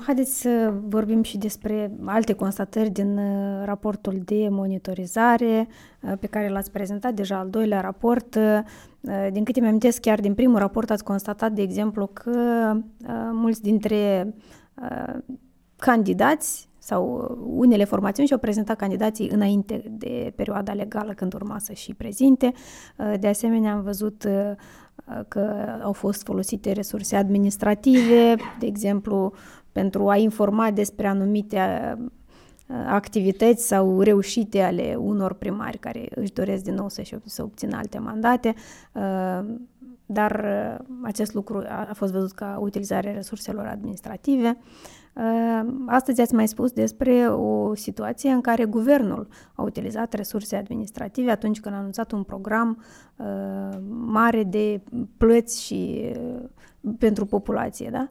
[0.00, 5.68] Haideți să vorbim și despre alte constatări din uh, raportul de monitorizare
[6.00, 8.34] uh, pe care l-ați prezentat deja, al doilea raport.
[8.34, 8.60] Uh,
[9.32, 12.72] din câte mi-am chiar din primul raport ați constatat, de exemplu, că
[13.32, 14.34] mulți dintre
[15.76, 21.94] candidați sau unele formațiuni și-au prezentat candidații înainte de perioada legală când urma să și
[21.94, 22.52] prezinte.
[23.20, 24.28] De asemenea, am văzut
[25.28, 29.32] că au fost folosite resurse administrative, de exemplu,
[29.72, 31.58] pentru a informa despre anumite
[32.86, 37.98] activități sau reușite ale unor primari care își doresc din nou să, să obțină alte
[37.98, 38.54] mandate,
[40.06, 40.46] dar
[41.02, 44.58] acest lucru a fost văzut ca utilizarea resurselor administrative.
[45.86, 51.60] Astăzi ați mai spus despre o situație în care guvernul a utilizat resurse administrative atunci
[51.60, 52.84] când a anunțat un program
[53.16, 54.80] uh, mare de
[55.16, 56.42] plăți și uh,
[56.98, 58.08] pentru populație, da?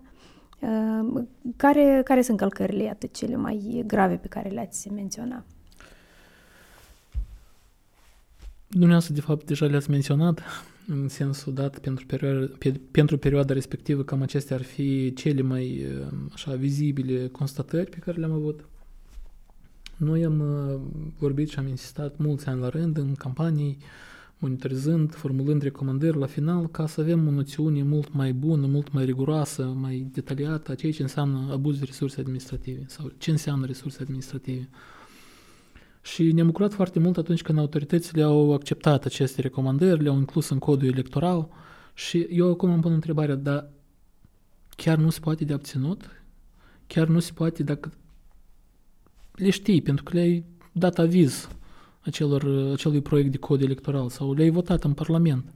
[0.59, 1.23] Uh,
[1.55, 5.45] care, care sunt călcările atât cele mai grave pe care le-ați menționat?
[8.67, 10.41] Dumneavoastră, de fapt, deja le-ați menționat
[10.87, 15.85] în sensul dat pentru perioada, pe, pentru perioada respectivă, cam acestea ar fi cele mai
[16.33, 18.65] așa vizibile constatări pe care le-am avut.
[19.97, 20.43] Noi am
[21.19, 23.77] vorbit și am insistat mulți ani la rând în campanii,
[24.41, 29.05] monitorizând, formulând recomandări la final, ca să avem o noțiune mult mai bună, mult mai
[29.05, 34.01] riguroasă, mai detaliată a ceea ce înseamnă abuz de resurse administrative sau ce înseamnă resurse
[34.01, 34.69] administrative.
[36.01, 40.59] Și ne-am bucurat foarte mult atunci când autoritățile au acceptat aceste recomandări, le-au inclus în
[40.59, 41.47] codul electoral
[41.93, 43.69] și eu acum îmi pun întrebarea, dar
[44.75, 46.09] chiar nu se poate de obținut?
[46.87, 47.91] Chiar nu se poate dacă
[49.31, 51.49] le știi, pentru că le-ai dat aviz
[52.01, 55.53] acelor, acelui proiect de cod electoral sau le-ai votat în Parlament.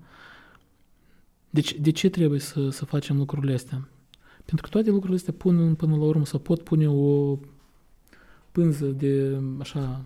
[1.50, 3.88] Deci, de ce trebuie să, să facem lucrurile astea?
[4.46, 7.38] Pentru că toate lucrurile astea pun până la urmă sau pot pune o
[8.56, 10.02] pânză de, așa,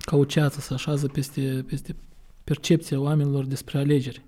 [0.00, 1.96] ca o ceață să așează peste, peste
[2.44, 4.22] percepția oamenilor despre alegeri.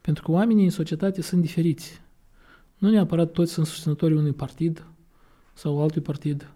[0.00, 2.00] Pentru că oamenii în societate sunt diferiți.
[2.78, 4.86] Nu neapărat toți sunt susținătorii unui partid
[5.54, 6.50] sau altui partid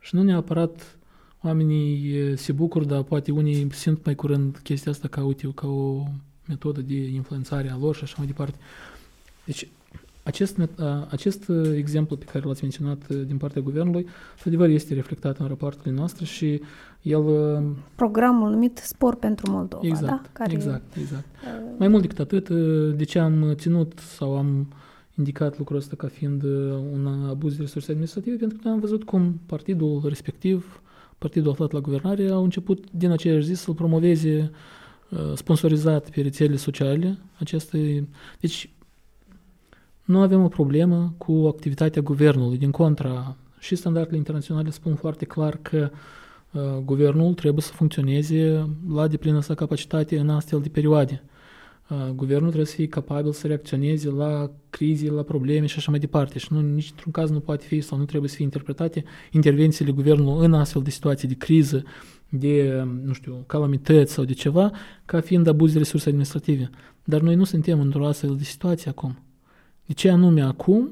[0.00, 0.96] și nu neapărat
[1.42, 6.04] oamenii se bucură, dar poate unii simt mai curând chestia asta ca, uite, ca o
[6.48, 8.58] metodă de influențare a lor și așa mai departe.
[9.44, 9.68] Deci
[10.24, 10.58] acest,
[11.08, 14.06] acest exemplu pe care l-ați menționat din partea guvernului,
[14.44, 16.60] adevăr, este reflectat în rapoartele noastre și
[17.02, 17.24] el...
[17.94, 20.22] Programul numit Spor pentru Moldova, exact, da?
[20.32, 20.52] Care...
[20.52, 21.24] Exact, exact.
[21.24, 21.74] Uh...
[21.78, 22.48] Mai mult decât atât,
[22.96, 24.72] de ce am ținut sau am
[25.18, 26.42] indicat lucrul ăsta ca fiind
[26.92, 30.82] un abuz de resurse administrative, pentru că am văzut cum partidul respectiv,
[31.18, 34.50] partidul aflat la guvernare, au început din aceeași zi să-l promoveze
[35.34, 38.08] sponsorizat pe rețelele sociale aceste...
[38.40, 38.74] Deci
[40.04, 42.58] nu avem o problemă cu activitatea guvernului.
[42.58, 45.90] Din contra, și standardele internaționale spun foarte clar că
[46.52, 51.22] uh, guvernul trebuie să funcționeze la deplină sa capacitate în astfel de perioade.
[51.88, 56.00] Uh, guvernul trebuie să fie capabil să reacționeze la crize, la probleme și așa mai
[56.00, 56.38] departe.
[56.38, 59.90] Și nu, nici într-un caz nu poate fi sau nu trebuie să fie interpretate intervențiile
[59.90, 61.82] guvernului în astfel de situații de criză,
[62.28, 64.70] de, nu știu, calamități sau de ceva,
[65.04, 66.70] ca fiind abuz de resurse administrative.
[67.04, 69.18] Dar noi nu suntem într-o astfel de situație acum.
[69.86, 70.90] De ce anume acum,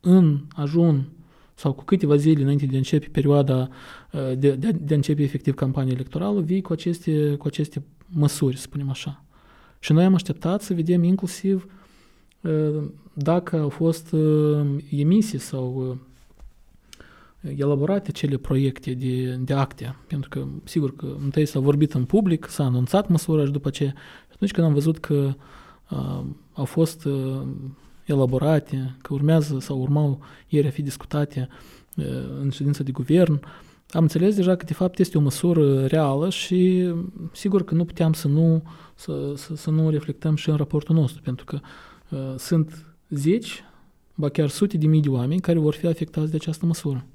[0.00, 1.08] în ajun
[1.54, 3.68] sau cu câteva zile înainte de a începe perioada,
[4.12, 8.56] uh, de, de, de a începe efectiv campania electorală, vii cu aceste, cu aceste măsuri,
[8.56, 9.24] să spunem așa.
[9.78, 11.66] Și noi am așteptat să vedem inclusiv
[12.40, 12.82] uh,
[13.12, 15.98] dacă au fost uh, emise sau
[17.56, 22.46] elaborate cele proiecte de, de acte, pentru că, sigur că întâi s-a vorbit în public,
[22.48, 23.94] s-a anunțat măsura și după ce,
[24.32, 25.34] atunci când am văzut că
[25.90, 26.20] uh,
[26.52, 27.42] au fost uh,
[28.04, 31.48] elaborate, că urmează sau urmau ieri a fi discutate
[32.40, 33.40] în ședința de guvern,
[33.92, 36.92] am înțeles deja că de fapt este o măsură reală și
[37.32, 38.62] sigur că nu puteam să nu,
[38.94, 41.60] să, să, să nu reflectăm și în raportul nostru, pentru că
[42.08, 43.64] uh, sunt zeci,
[44.14, 47.06] ba chiar sute de mii de oameni care vor fi afectați de această măsură.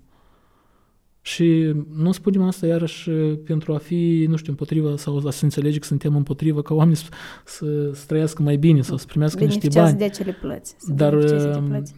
[1.28, 3.10] Și nu spunem asta iarăși
[3.46, 6.98] pentru a fi, nu știu, împotriva sau a să înțelege că suntem împotriva ca oamenii
[6.98, 7.10] să,
[7.46, 9.98] să, să trăiască mai bine sau să primească niște bani.
[9.98, 10.76] de acele plăți.
[10.88, 11.96] Dar de plăți.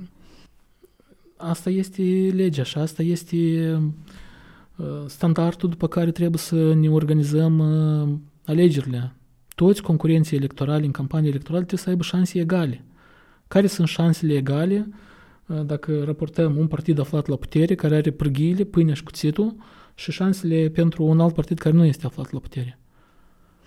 [1.38, 3.38] asta este legea și asta este
[4.76, 8.10] uh, standardul după care trebuie să ne organizăm uh,
[8.46, 9.16] alegerile.
[9.56, 12.86] Toți concurenții electorali în campanie electorală trebuie să aibă șanse egale.
[13.48, 14.90] Care sunt șansele egale?
[15.66, 19.56] Dacă raportăm un partid aflat la putere, care are prăghiile, pâinea și cuțitul,
[19.96, 22.80] și șansele pentru un alt partid care nu este aflat la putere.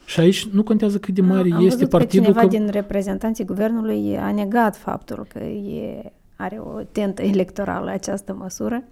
[0.05, 2.25] Și aici nu contează cât de mare Am este partidul.
[2.25, 2.57] Că cineva că...
[2.57, 8.83] din reprezentanții guvernului a negat faptul că e, are o tentă electorală această măsură.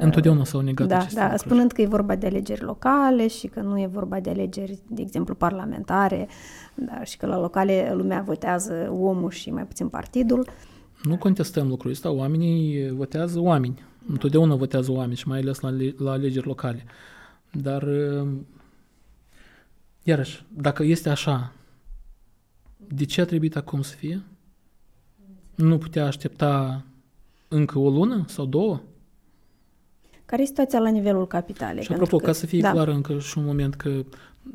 [0.00, 1.38] Întotdeauna s-au negat Da, da lucruri.
[1.38, 5.02] spunând că e vorba de alegeri locale și că nu e vorba de alegeri, de
[5.02, 6.28] exemplu, parlamentare,
[6.74, 10.46] da, și că la locale lumea votează omul și mai puțin partidul.
[11.02, 13.82] Nu contestăm lucrul ăsta, oamenii votează oameni.
[14.08, 16.84] Întotdeauna votează oameni și mai ales la, la alegeri locale.
[17.52, 17.88] Dar,
[20.02, 21.52] iarăși, dacă este așa,
[22.76, 24.22] de ce a trebuit acum să fie?
[25.54, 26.84] Nu putea aștepta
[27.48, 28.80] încă o lună sau două?
[30.24, 31.82] Care e situația la nivelul capitalei?
[31.82, 32.70] Și apropo, că, ca să fie da.
[32.70, 34.04] clar încă și un moment că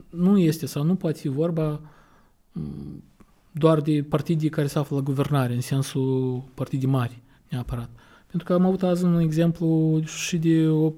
[0.10, 1.82] nu este sau nu poate fi vorba
[2.52, 3.04] mm,
[3.52, 7.90] doar de partidii care se află la guvernare, în sensul partidii mari, neapărat.
[8.28, 10.92] Pentru că am avut azi un exemplu și de o,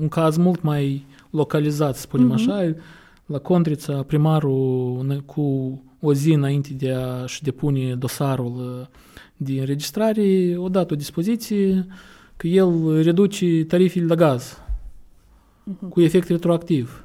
[0.00, 2.34] un caz mult mai localizat, să spunem uh-huh.
[2.34, 2.74] așa,
[3.26, 8.86] la Condrița, primarul cu o zi înainte de a-și depune dosarul uh,
[9.36, 11.86] de înregistrare, o dat o dispoziție
[12.36, 15.88] că el reduce tarifele la gaz uh-huh.
[15.88, 17.04] cu efect retroactiv.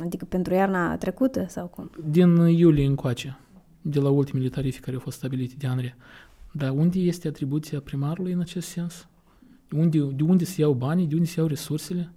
[0.00, 1.90] Adică pentru iarna trecută sau cum?
[2.10, 3.38] Din iulie încoace,
[3.82, 5.94] de la ultimele tarife care au fost stabilite de Andrei.
[6.52, 9.08] Dar unde este atribuția primarului în acest sens?
[9.76, 12.12] Unde, de unde se iau banii, de unde se iau resursele?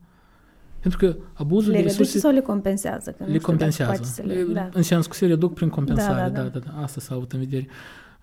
[0.79, 2.19] Pentru că abuzul le de resurse...
[2.19, 3.11] sau le compensează?
[3.11, 4.23] Că le compensează.
[4.25, 4.69] Le, le, da.
[4.73, 6.21] În sens că se reduc prin compensare.
[6.21, 6.49] Da, da, da.
[6.49, 6.81] da, da, da.
[6.81, 7.67] Asta s-a avut în vedere.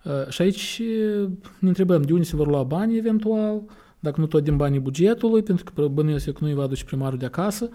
[0.03, 0.81] Uh, și aici
[1.23, 1.29] uh,
[1.59, 3.61] ne întrebăm de unde se vor lua banii eventual,
[3.99, 7.17] dacă nu tot din banii bugetului, pentru că bănuiesc eu că nu-i va aduce primarul
[7.17, 7.69] de acasă,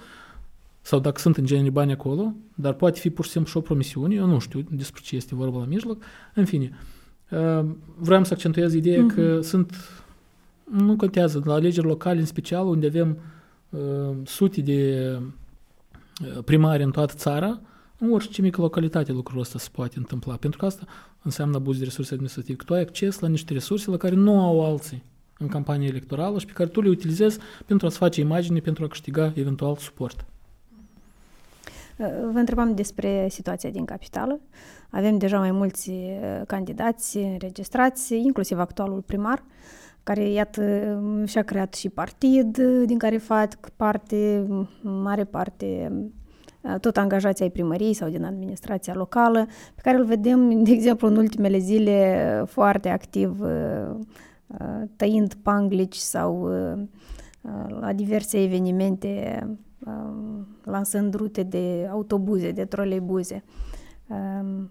[0.87, 3.61] sau dacă sunt în genere bani acolo, dar poate fi pur și simplu și o
[3.61, 6.03] promisiune, eu nu știu despre ce este vorba la mijloc.
[6.35, 6.71] În fine,
[7.31, 7.65] uh,
[7.99, 9.15] vreau să accentuez ideea mm-hmm.
[9.15, 9.75] că sunt,
[10.65, 13.19] nu contează, la alegeri locale în special, unde avem
[13.71, 17.61] uh, sute de uh, primari în toată țara,
[17.99, 20.85] în orice mică localitate lucrul ăsta se poate întâmpla, pentru că asta
[21.23, 24.41] înseamnă abuz de resurse administrative, că tu ai acces la niște resurse la care nu
[24.41, 25.03] au alții
[25.39, 28.89] în campanie electorală și pe care tu le utilizezi pentru a-ți face imagine, pentru a
[28.89, 30.27] câștiga eventual suport.
[32.33, 34.41] Vă întrebam despre situația din capitală.
[34.91, 39.45] Avem deja mai mulți uh, candidați înregistrați, inclusiv actualul primar,
[40.03, 40.63] care, iată,
[41.27, 44.47] și-a creat și partid, din care fac parte,
[44.83, 45.93] mare parte,
[46.61, 51.09] uh, tot angajații ai primăriei sau din administrația locală, pe care îl vedem, de exemplu,
[51.09, 53.41] în ultimele zile foarte activ
[54.47, 56.79] Uh, tăind panglici sau uh,
[57.41, 59.43] uh, la diverse evenimente,
[60.63, 63.45] lansând rute de autobuze, de troleibuze.
[64.07, 64.71] Um,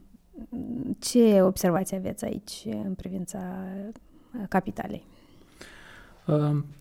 [1.00, 3.40] ce observații aveți aici în privința
[4.50, 5.06] capitalei?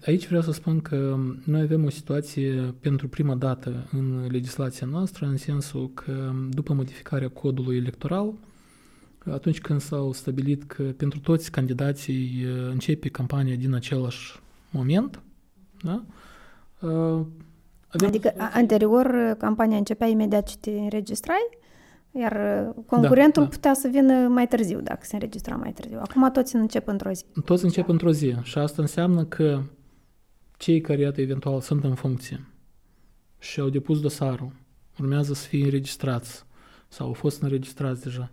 [0.06, 5.26] Aici vreau să spun că noi avem o situație pentru prima dată în legislația noastră,
[5.26, 8.34] în sensul că după modificarea codului electoral,
[9.32, 15.22] atunci când s-au stabilit că pentru toți candidații începe campania din același moment,
[15.82, 16.04] da?
[17.94, 18.08] Avem...
[18.08, 21.48] Adică anterior campania începea imediat ce te înregistrai,
[22.10, 23.54] iar concurentul da, da.
[23.54, 25.98] putea să vină mai târziu dacă se înregistra mai târziu.
[26.00, 27.24] Acum toți încep într-o zi.
[27.44, 29.62] Toți încep într-o zi și asta înseamnă că
[30.56, 32.46] cei care, iată, eventual sunt în funcție
[33.38, 34.52] și au depus dosarul,
[34.98, 36.44] urmează să fie înregistrați
[36.88, 38.30] sau au fost înregistrați deja,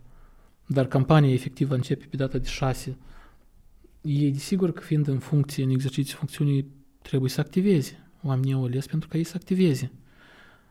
[0.66, 2.96] dar campania efectivă începe pe data de 6,
[4.00, 6.66] ei, desigur că fiind în funcție, în exercițiul funcțiunii,
[7.02, 8.10] trebuie să activeze.
[8.24, 9.92] Oamenii au ales pentru ca ei să activeze.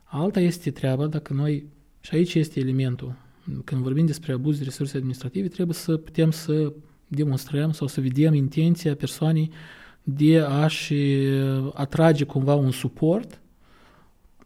[0.03, 1.65] Alta este treaba dacă noi,
[1.99, 3.15] și aici este elementul,
[3.63, 6.73] când vorbim despre abuz de resurse administrative, trebuie să putem să
[7.07, 9.51] demonstrăm sau să vedem intenția persoanei
[10.03, 10.95] de a-și
[11.73, 13.41] atrage cumva un suport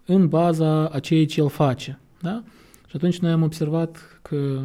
[0.05, 1.99] în baza a ceea ce el face.
[2.21, 2.43] Da?
[2.87, 4.63] Și atunci noi am observat că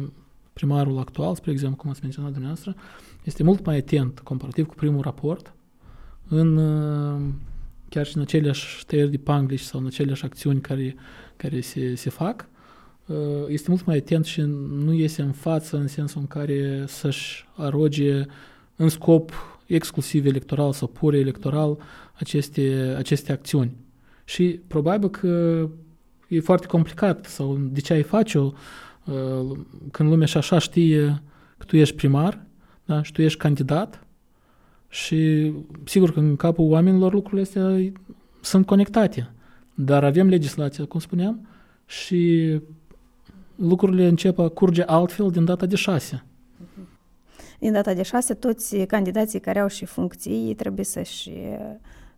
[0.53, 2.75] primarul actual, spre exemplu, cum ați menționat dumneavoastră,
[3.23, 5.53] este mult mai atent comparativ cu primul raport
[6.27, 6.59] în
[7.91, 10.95] chiar și în aceleași tăieri de panglici sau în aceleași acțiuni care,
[11.37, 12.49] care se, se fac,
[13.47, 14.41] este mult mai atent și
[14.85, 18.25] nu iese în față în sensul în care să-și aroge
[18.75, 19.31] în scop
[19.65, 21.77] exclusiv electoral sau pur electoral
[22.13, 23.75] aceste, aceste acțiuni.
[24.23, 25.67] Și probabil că
[26.27, 28.51] e foarte complicat sau de ce ai face-o
[29.05, 29.57] uh,
[29.91, 31.21] când lumea și așa știe
[31.57, 32.45] că tu ești primar
[32.85, 33.03] da?
[33.03, 34.05] și tu ești candidat
[34.91, 37.91] și sigur că în capul oamenilor lucrurile astea
[38.41, 39.31] sunt conectate.
[39.73, 41.47] Dar avem legislația, cum spuneam,
[41.85, 42.59] și
[43.55, 46.23] lucrurile încep a curge altfel din data de 6.
[47.59, 51.31] Din data de 6, toți candidații care au și funcții trebuie să-și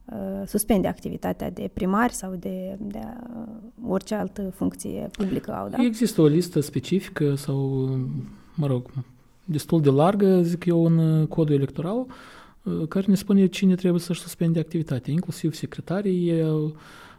[0.06, 5.84] uh, suspende activitatea de primari sau de, de uh, orice altă funcție publică au, da?
[5.84, 7.90] Există o listă specifică sau,
[8.56, 8.90] mă rog,
[9.44, 12.06] destul de largă, zic eu, în codul electoral, uh,
[12.90, 16.72] care ne spune cine trebuie să-și suspende activitatea, inclusiv secretarii uh,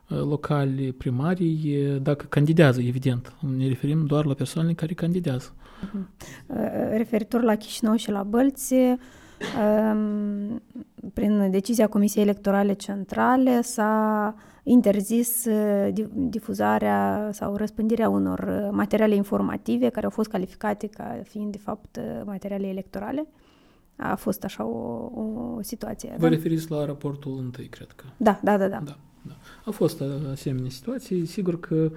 [0.09, 3.37] locali, primarii, dacă candidează, evident.
[3.57, 5.53] Ne referim doar la persoanele care candidează.
[5.55, 6.07] Uh-huh.
[6.91, 10.63] Referitor la Chișinău și la Bălți, um,
[11.13, 20.05] prin decizia Comisiei Electorale Centrale s-a interzis uh, difuzarea sau răspândirea unor materiale informative care
[20.05, 23.27] au fost calificate ca fiind, de fapt, materiale electorale.
[23.97, 25.11] A fost așa o,
[25.57, 26.15] o situație.
[26.19, 26.29] Vă da?
[26.29, 28.05] referiți la raportul întâi, cred că.
[28.17, 28.69] Da, da, da.
[28.69, 28.81] da.
[28.85, 28.97] da.
[29.27, 29.37] Da.
[29.65, 31.27] A fost asemenea situații.
[31.27, 31.91] Sigur că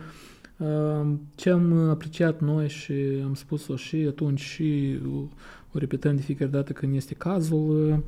[1.35, 2.93] ce am apreciat noi și
[3.23, 4.99] am spus-o și atunci și
[5.73, 8.03] o repetăm de fiecare dată când este cazul,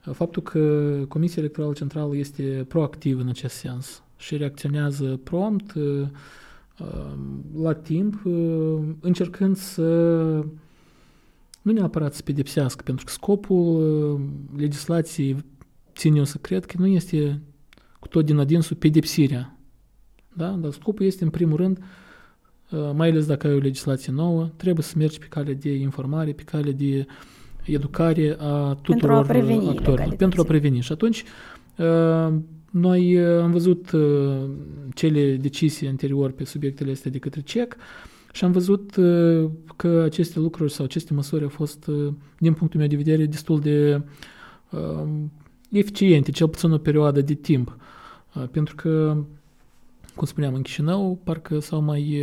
[0.00, 5.74] faptul că Comisia Electorală Centrală este proactivă în acest sens și reacționează prompt,
[7.62, 8.20] la timp,
[9.00, 10.44] încercând să
[11.62, 14.20] nu neapărat să pedepsească, pentru că scopul
[14.56, 15.36] legislației,
[15.94, 17.40] țin eu să cred, că nu este
[17.98, 19.58] cu tot din adinsul pedepsirea.
[20.36, 20.48] Da?
[20.48, 21.78] Dar scopul este, în primul rând,
[22.70, 26.32] uh, mai ales dacă ai o legislație nouă, trebuie să mergi pe cale de informare,
[26.32, 27.06] pe cale de
[27.64, 30.80] educare a tuturor pentru a actorilor, pentru a preveni.
[30.80, 31.24] Și atunci,
[31.76, 32.34] uh,
[32.70, 33.90] noi uh, am văzut
[34.94, 37.76] cele decizii anterior pe subiectele astea de către CEC
[38.32, 38.96] și am văzut
[39.80, 41.90] că aceste lucruri sau aceste măsuri au fost,
[42.38, 44.02] din punctul meu de vedere, destul de
[45.70, 47.76] eficiente, cel puțin o perioadă de timp.
[48.50, 49.16] Pentru că,
[50.16, 52.22] cum spuneam, în Chișinău, parcă s-au mai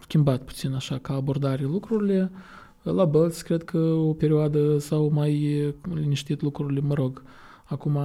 [0.00, 2.30] schimbat puțin așa ca abordare lucrurile.
[2.82, 5.62] La Bălți, cred că o perioadă s-au mai
[5.94, 7.22] liniștit lucrurile, mă rog.
[7.64, 7.98] Acum,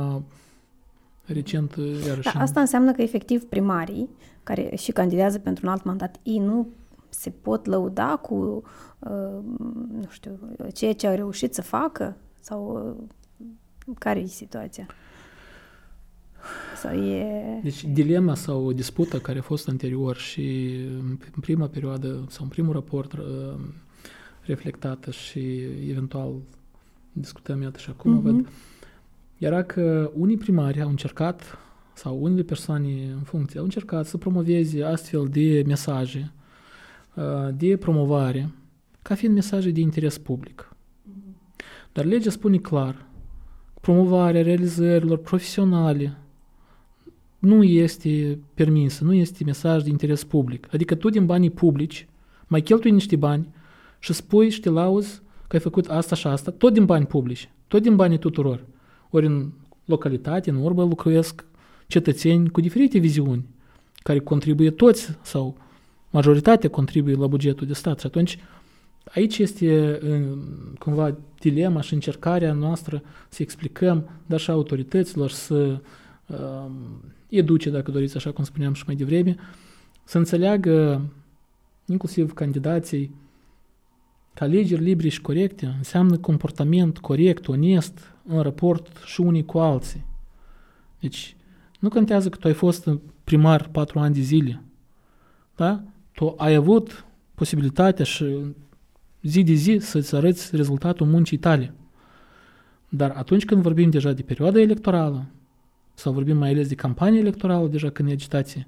[1.26, 1.76] recent,
[2.08, 2.34] iarăși...
[2.34, 4.10] Da, asta înseamnă că, efectiv, primarii,
[4.44, 6.68] care și candidează pentru un alt mandat, ei nu
[7.14, 8.62] se pot lăuda cu,
[9.00, 9.44] uh,
[9.92, 10.40] nu știu,
[10.74, 12.18] ceea ce au reușit să facă?
[12.40, 14.86] Sau uh, care e situația?
[16.78, 17.60] Sau e...
[17.64, 20.76] Deci dilema sau disputa care a fost anterior și
[21.34, 23.60] în prima perioadă sau în primul raport uh,
[24.42, 25.60] reflectată și
[25.90, 26.34] eventual
[27.12, 28.24] discutăm iată și acum, uh-huh.
[28.24, 28.48] văd,
[29.38, 31.58] era că unii primari au încercat
[31.94, 36.41] sau unele persoane în funcție au încercat să promoveze astfel de mesaje uh,
[37.54, 38.50] de promovare
[39.02, 40.76] ca fiind mesaje de interes public.
[41.92, 43.06] Dar legea spune clar
[43.82, 46.18] promovarea realizărilor profesionale
[47.40, 50.68] nu este permisă, nu este mesaj de interes public.
[50.74, 52.08] Adică tu din banii publici
[52.48, 53.50] mai cheltui niște bani
[54.00, 57.50] și spui și te lauzi că ai făcut asta și asta, tot din bani publici,
[57.68, 58.66] tot din banii tuturor.
[59.10, 59.52] Ori în
[59.86, 61.46] localitate, în urbă, lucruiesc
[61.88, 63.46] cetățeni cu diferite viziuni,
[64.04, 65.58] care contribuie toți sau
[66.12, 68.00] majoritatea contribuie la bugetul de stat.
[68.00, 68.38] Și atunci
[69.04, 70.00] aici este
[70.80, 75.80] cumva dilema și încercarea noastră să explicăm, dar și autorităților să
[76.26, 76.66] uh,
[77.30, 79.36] educe, dacă doriți, așa cum spuneam și mai devreme,
[80.04, 81.02] să înțeleagă
[81.86, 83.16] inclusiv candidații
[84.34, 90.06] că alegeri libere și corecte înseamnă comportament corect, onest în raport și unii cu alții.
[91.00, 91.36] Deci,
[91.80, 92.90] nu contează că tu ai fost
[93.24, 94.64] primar patru ani de zile,
[95.56, 95.84] da?
[96.22, 97.06] Tu ai avut
[97.36, 98.54] posibilitatea și
[99.22, 101.74] zi de zi să-ți arăți rezultatul muncii tale.
[102.90, 105.26] Dar atunci când vorbim deja de perioada electorală,
[105.94, 108.68] sau vorbim mai ales de campanie electorală, deja când e agitație,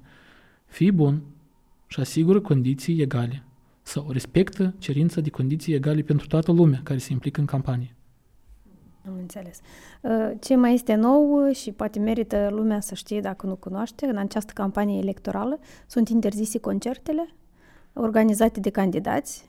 [0.66, 1.22] fii bun
[1.86, 3.42] și asigură condiții egale
[3.82, 7.94] sau respectă cerința de condiții egale pentru toată lumea care se implică în campanie.
[9.06, 9.60] Am înțeles.
[10.00, 14.16] Uh, ce mai este nou și poate merită lumea să știe dacă nu cunoaște, în
[14.16, 17.34] această campanie electorală sunt interzise concertele
[17.94, 19.44] organizate de candidați.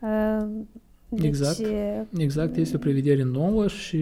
[0.00, 0.46] Uh,
[1.08, 1.60] deci, exact,
[2.16, 3.98] exact, este o prevedere nouă și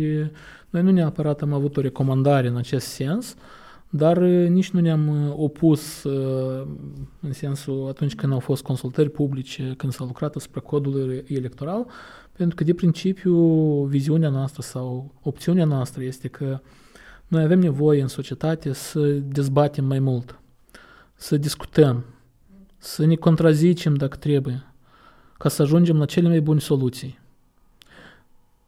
[0.71, 3.35] noi nu neapărat am avut o recomandare în acest sens,
[3.91, 4.19] dar
[4.49, 6.03] nici nu ne-am opus
[7.21, 11.87] în sensul atunci când au fost consultări publice, când s-a lucrat asupra codului electoral,
[12.33, 13.37] pentru că de principiu
[13.85, 16.61] viziunea noastră sau opțiunea noastră este că
[17.29, 20.41] noi avem nevoie în societate să dezbatem mai mult,
[21.15, 22.05] să discutăm,
[22.85, 24.65] să ne contrazicem dacă trebuie,
[25.39, 27.19] ca să ajungem la cele mai bune soluții.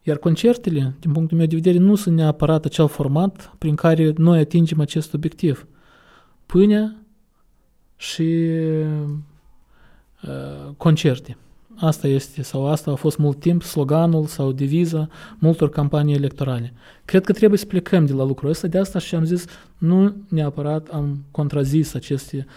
[0.03, 4.39] Iar concertele, din punctul meu de vedere, nu sunt neapărat acel format prin care noi
[4.39, 5.67] atingem acest obiectiv.
[6.45, 6.95] Pâinea
[7.95, 8.49] și
[10.21, 11.37] uh, concerte.
[11.75, 15.07] Asta este, sau asta a fost mult timp sloganul sau deviza
[15.39, 16.73] multor campanii electorale.
[17.05, 19.45] Cred că trebuie să plecăm de la lucrul ăsta, de asta și am zis,
[19.77, 22.53] nu neapărat am contrazis aceste uh,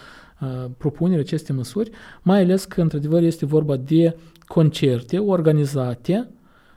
[0.77, 1.91] propuneri, aceste măsuri,
[2.23, 4.17] mai ales că, într-adevăr, este vorba de
[4.47, 6.29] concerte organizate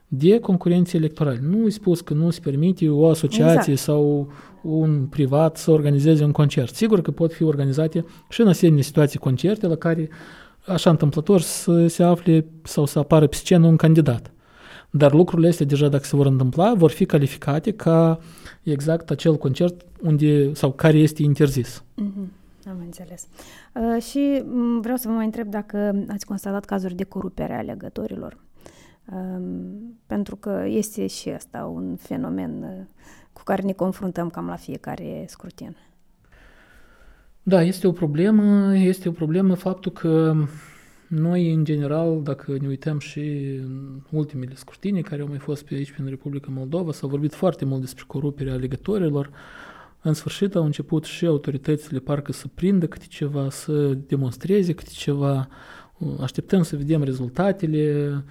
[0.08, 1.40] de concurenții electorali.
[1.50, 3.78] Nu îi spus că nu se permite o asociație exact.
[3.78, 4.32] sau
[4.62, 6.76] un privat să organizeze un concert.
[6.76, 10.10] Sigur că pot fi organizate și în asemenea situații concerte la care
[10.66, 14.32] așa întâmplător să se afle sau să apară pe scenă un candidat.
[14.90, 18.20] Dar lucrurile astea deja dacă se vor întâmpla, vor fi calificate ca
[18.64, 21.84] exact acel concert unde sau care este interzis.
[21.84, 22.41] Mm-hmm.
[22.68, 23.28] Am înțeles.
[23.74, 27.58] Uh, și mm, vreau să vă mai întreb dacă ați constatat cazuri de corupere a
[27.58, 28.38] alegătorilor.
[29.14, 29.42] Uh,
[30.06, 32.86] pentru că este și asta un fenomen uh,
[33.34, 35.78] cu care ne confruntăm cam la fiecare scrutin.
[37.44, 40.34] Da, este o problemă, este o problemă faptul că
[41.08, 43.20] noi, în general, dacă ne uităm și
[43.64, 47.66] în ultimele scrutini care au mai fost pe aici, în Republica Moldova, s-a vorbit foarte
[47.66, 49.30] mult despre coruperea alegătorilor.
[50.02, 55.48] În sfârșit au început și autoritățile parcă să prindă câte ceva, să demonstreze câte ceva.
[56.20, 58.24] Așteptăm să vedem rezultatele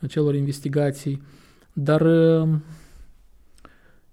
[0.00, 1.22] acelor investigații,
[1.72, 2.06] dar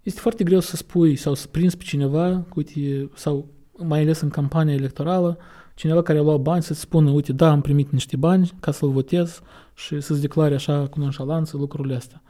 [0.04, 3.48] este foarte greu să spui sau să prinzi pe cineva, uite, sau
[3.78, 5.38] mai ales în campania electorală,
[5.76, 8.90] cineva care a luat bani să-ți spună, uite, da, am primit niște bani ca să-l
[8.90, 9.42] votez
[9.74, 12.22] și să-ți declare așa cu nonșalanță lucrurile astea.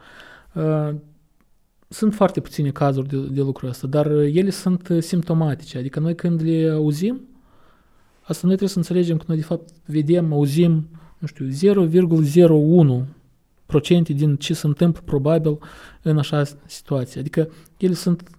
[1.92, 6.14] Uh, sunt foarte puține cazuri de, de lucrul ăsta, dar ele sunt simptomatice, adică noi
[6.14, 7.20] când le auzim,
[8.20, 10.88] asta noi trebuie să înțelegem că noi de fapt vedem, auzim,
[11.18, 11.46] nu știu,
[13.00, 13.04] 0,01
[13.66, 15.58] procente din ce se întâmplă probabil
[16.02, 17.20] în așa situație.
[17.20, 18.30] Adică ele sunt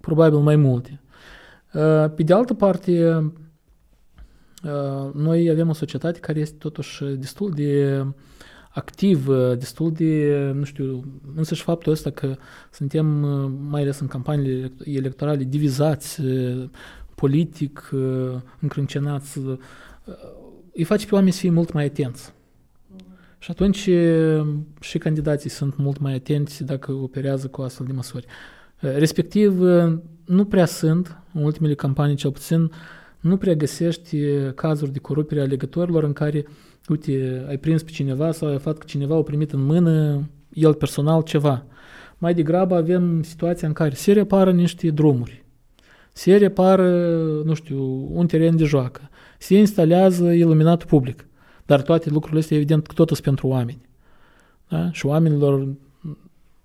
[0.00, 1.00] probabil mai multe.
[1.72, 3.14] Uh, pe de altă parte,
[4.64, 8.04] uh, noi avem o societate care este totuși destul de
[8.76, 11.04] activ, destul de, nu știu,
[11.34, 12.36] însăși faptul ăsta că
[12.72, 16.22] suntem, uh, mai ales în campaniile electorale, divizați
[17.14, 17.90] politic,
[18.60, 19.40] încrâncenați,
[20.72, 22.32] îi face pe oameni să fie mult mai atenți.
[23.38, 23.88] Și atunci
[24.80, 28.26] și candidații sunt mult mai atenți dacă operează cu astfel de măsuri.
[28.78, 29.60] Respectiv,
[30.24, 32.70] nu prea sunt, în ultimele campanii cel puțin,
[33.20, 34.16] nu prea găsești
[34.54, 36.46] cazuri de corupere a alegătorilor în care,
[36.88, 40.22] uite, ai prins pe cineva sau ai aflat că cineva a primit în mână,
[40.52, 41.64] el personal, ceva.
[42.18, 45.44] Mai degrabă avem situația în care se repară niște drumuri,
[46.12, 51.26] se repară, nu știu, un teren de joacă, se instalează iluminat public,
[51.66, 53.80] dar toate lucrurile astea, evident, tot sunt pentru oameni.
[54.68, 54.90] Da?
[54.92, 55.68] Și oamenilor,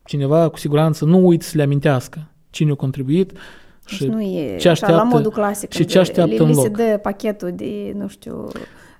[0.03, 4.57] cineva cu siguranță nu uită să le amintească cine a contribuit deci și nu e
[4.57, 5.71] ce așteaptă, la modul clasic.
[5.71, 6.63] Și ce așteaptă li, în loc.
[6.63, 8.47] se dă pachetul de, nu știu,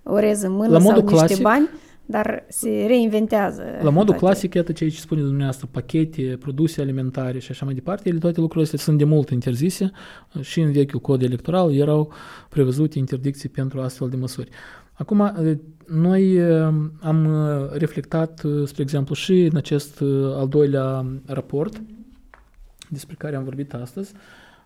[0.04, 1.70] orez în mână la sau clasic, niște bani,
[2.06, 3.64] dar se reinventează.
[3.82, 4.20] La modul toate.
[4.20, 8.40] clasic, iată ce aici spune dumneavoastră, pachete, produse alimentare și așa mai departe, ele toate
[8.40, 9.92] lucrurile astea sunt de mult interzise
[10.42, 12.12] și în vechiul cod electoral erau
[12.50, 14.50] prevăzute interdicții pentru astfel de măsuri.
[14.94, 15.34] Acum,
[15.88, 16.42] noi
[17.02, 17.28] am
[17.74, 20.02] reflectat, spre exemplu, și în acest
[20.36, 21.82] al doilea raport,
[22.92, 24.14] despre care am vorbit astăzi,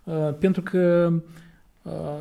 [0.04, 1.22] uh, pentru că uh,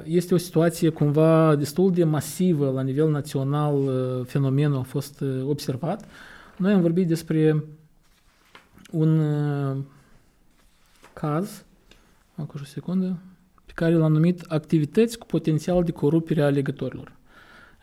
[0.03, 6.05] este o situație cumva destul de masivă la nivel național, uh, fenomenul a fost observat.
[6.57, 7.63] Noi am vorbit despre
[8.91, 9.21] un
[11.13, 11.65] caz,
[12.35, 13.17] acum o secundă,
[13.65, 17.15] pe care l-am numit activități cu potențial de corupere a alegătorilor.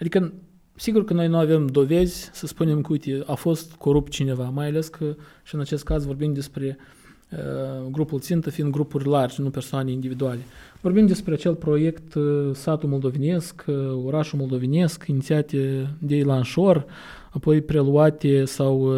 [0.01, 0.33] Adică,
[0.75, 4.67] sigur că noi nu avem dovezi să spunem că, uite, a fost corupt cineva, mai
[4.67, 7.03] ales că și în acest caz vorbim despre uh,
[7.33, 10.41] Uh, grupul țintă fiind grupuri largi, nu persoane individuale.
[10.83, 16.87] Vorbim despre acel proiect uh, Satul Moldovenesc, uh, Orașul Moldovenesc, inițiate de Ilan Șor,
[17.31, 18.93] apoi preluate sau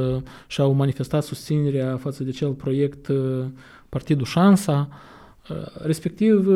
[0.46, 3.10] și-au manifestat susținerea față de acel proiect
[3.88, 4.88] Partidul Șansa.
[5.82, 6.48] Respectiv,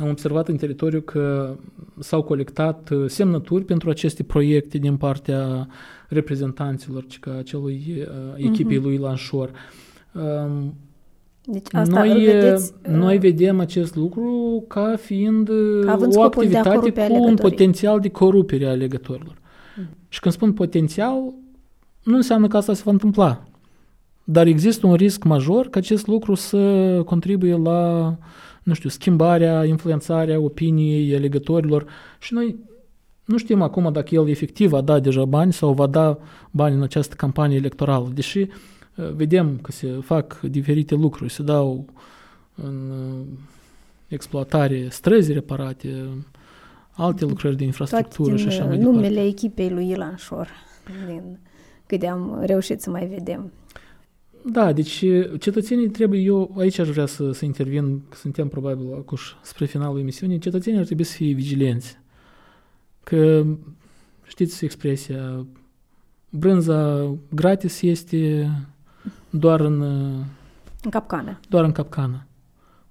[0.00, 1.56] am observat în teritoriu că
[1.98, 5.68] s-au colectat semnături pentru aceste proiecte din partea
[6.08, 8.06] reprezentanților, ca acelui
[8.36, 8.82] echipei uh-huh.
[8.82, 9.50] lui Ilan Șor.
[11.44, 15.50] Deci asta noi, vedeți, noi vedem acest lucru ca fiind
[15.86, 17.24] având o activitate cu alegătorii.
[17.24, 19.38] un potențial de corupere a alegătorilor.
[19.76, 19.88] Mm.
[20.08, 21.18] Și când spun potențial,
[22.02, 23.44] nu înseamnă că asta se va întâmpla.
[24.24, 28.14] Dar există un risc major ca acest lucru să contribuie la,
[28.62, 31.86] nu știu, schimbarea, influențarea opiniei alegătorilor.
[32.18, 32.56] Și noi
[33.24, 36.18] nu știm acum dacă el efectiv va da deja bani sau va da
[36.50, 38.48] bani în această campanie electorală, deși uh,
[38.94, 41.84] vedem că se fac diferite lucruri, se dau
[42.54, 43.26] în uh,
[44.08, 46.08] exploatare străzi reparate,
[46.90, 48.96] alte lucrări de infrastructură și așa mai departe.
[48.96, 50.48] numele echipei lui Ilan Șor,
[51.06, 51.38] din
[51.86, 53.52] câte am reușit să mai vedem.
[54.44, 55.04] Da, deci
[55.38, 59.98] cetățenii trebuie, eu aici aș vrea să, să intervin, că suntem probabil acuși spre finalul
[59.98, 61.98] emisiunii, cetățenii ar trebui să fie vigilenți.
[63.02, 63.44] Că
[64.26, 65.46] știți expresia,
[66.30, 68.50] brânza gratis este
[69.32, 69.80] doar în...
[70.82, 71.40] În capcană.
[71.48, 72.26] Doar în capcană.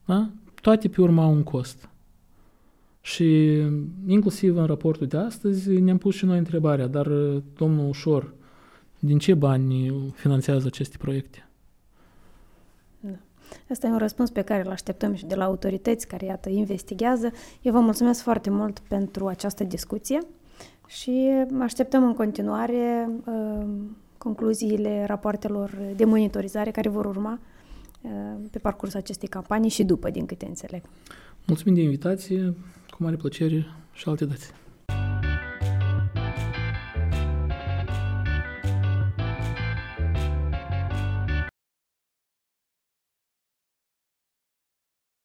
[0.05, 0.29] Da?
[0.61, 1.89] Toate pe urmă au un cost.
[3.01, 3.57] Și
[4.07, 7.07] inclusiv în raportul de astăzi ne-am pus și noi întrebarea, dar
[7.57, 8.33] domnul Ușor,
[8.99, 11.49] din ce bani finanțează aceste proiecte?
[12.99, 13.17] Da.
[13.69, 17.31] Asta e un răspuns pe care îl așteptăm și de la autorități care, iată, investigează.
[17.61, 20.19] Eu vă mulțumesc foarte mult pentru această discuție
[20.87, 23.65] și așteptăm în continuare uh,
[24.23, 27.39] concluziile rapoartelor de monitorizare care vor urma
[28.01, 28.11] uh,
[28.51, 30.81] pe parcursul acestei campanii și după, din câte înțeleg.
[31.47, 32.55] Mulțumim de invitație,
[32.89, 34.45] cu mare plăcere și alte date.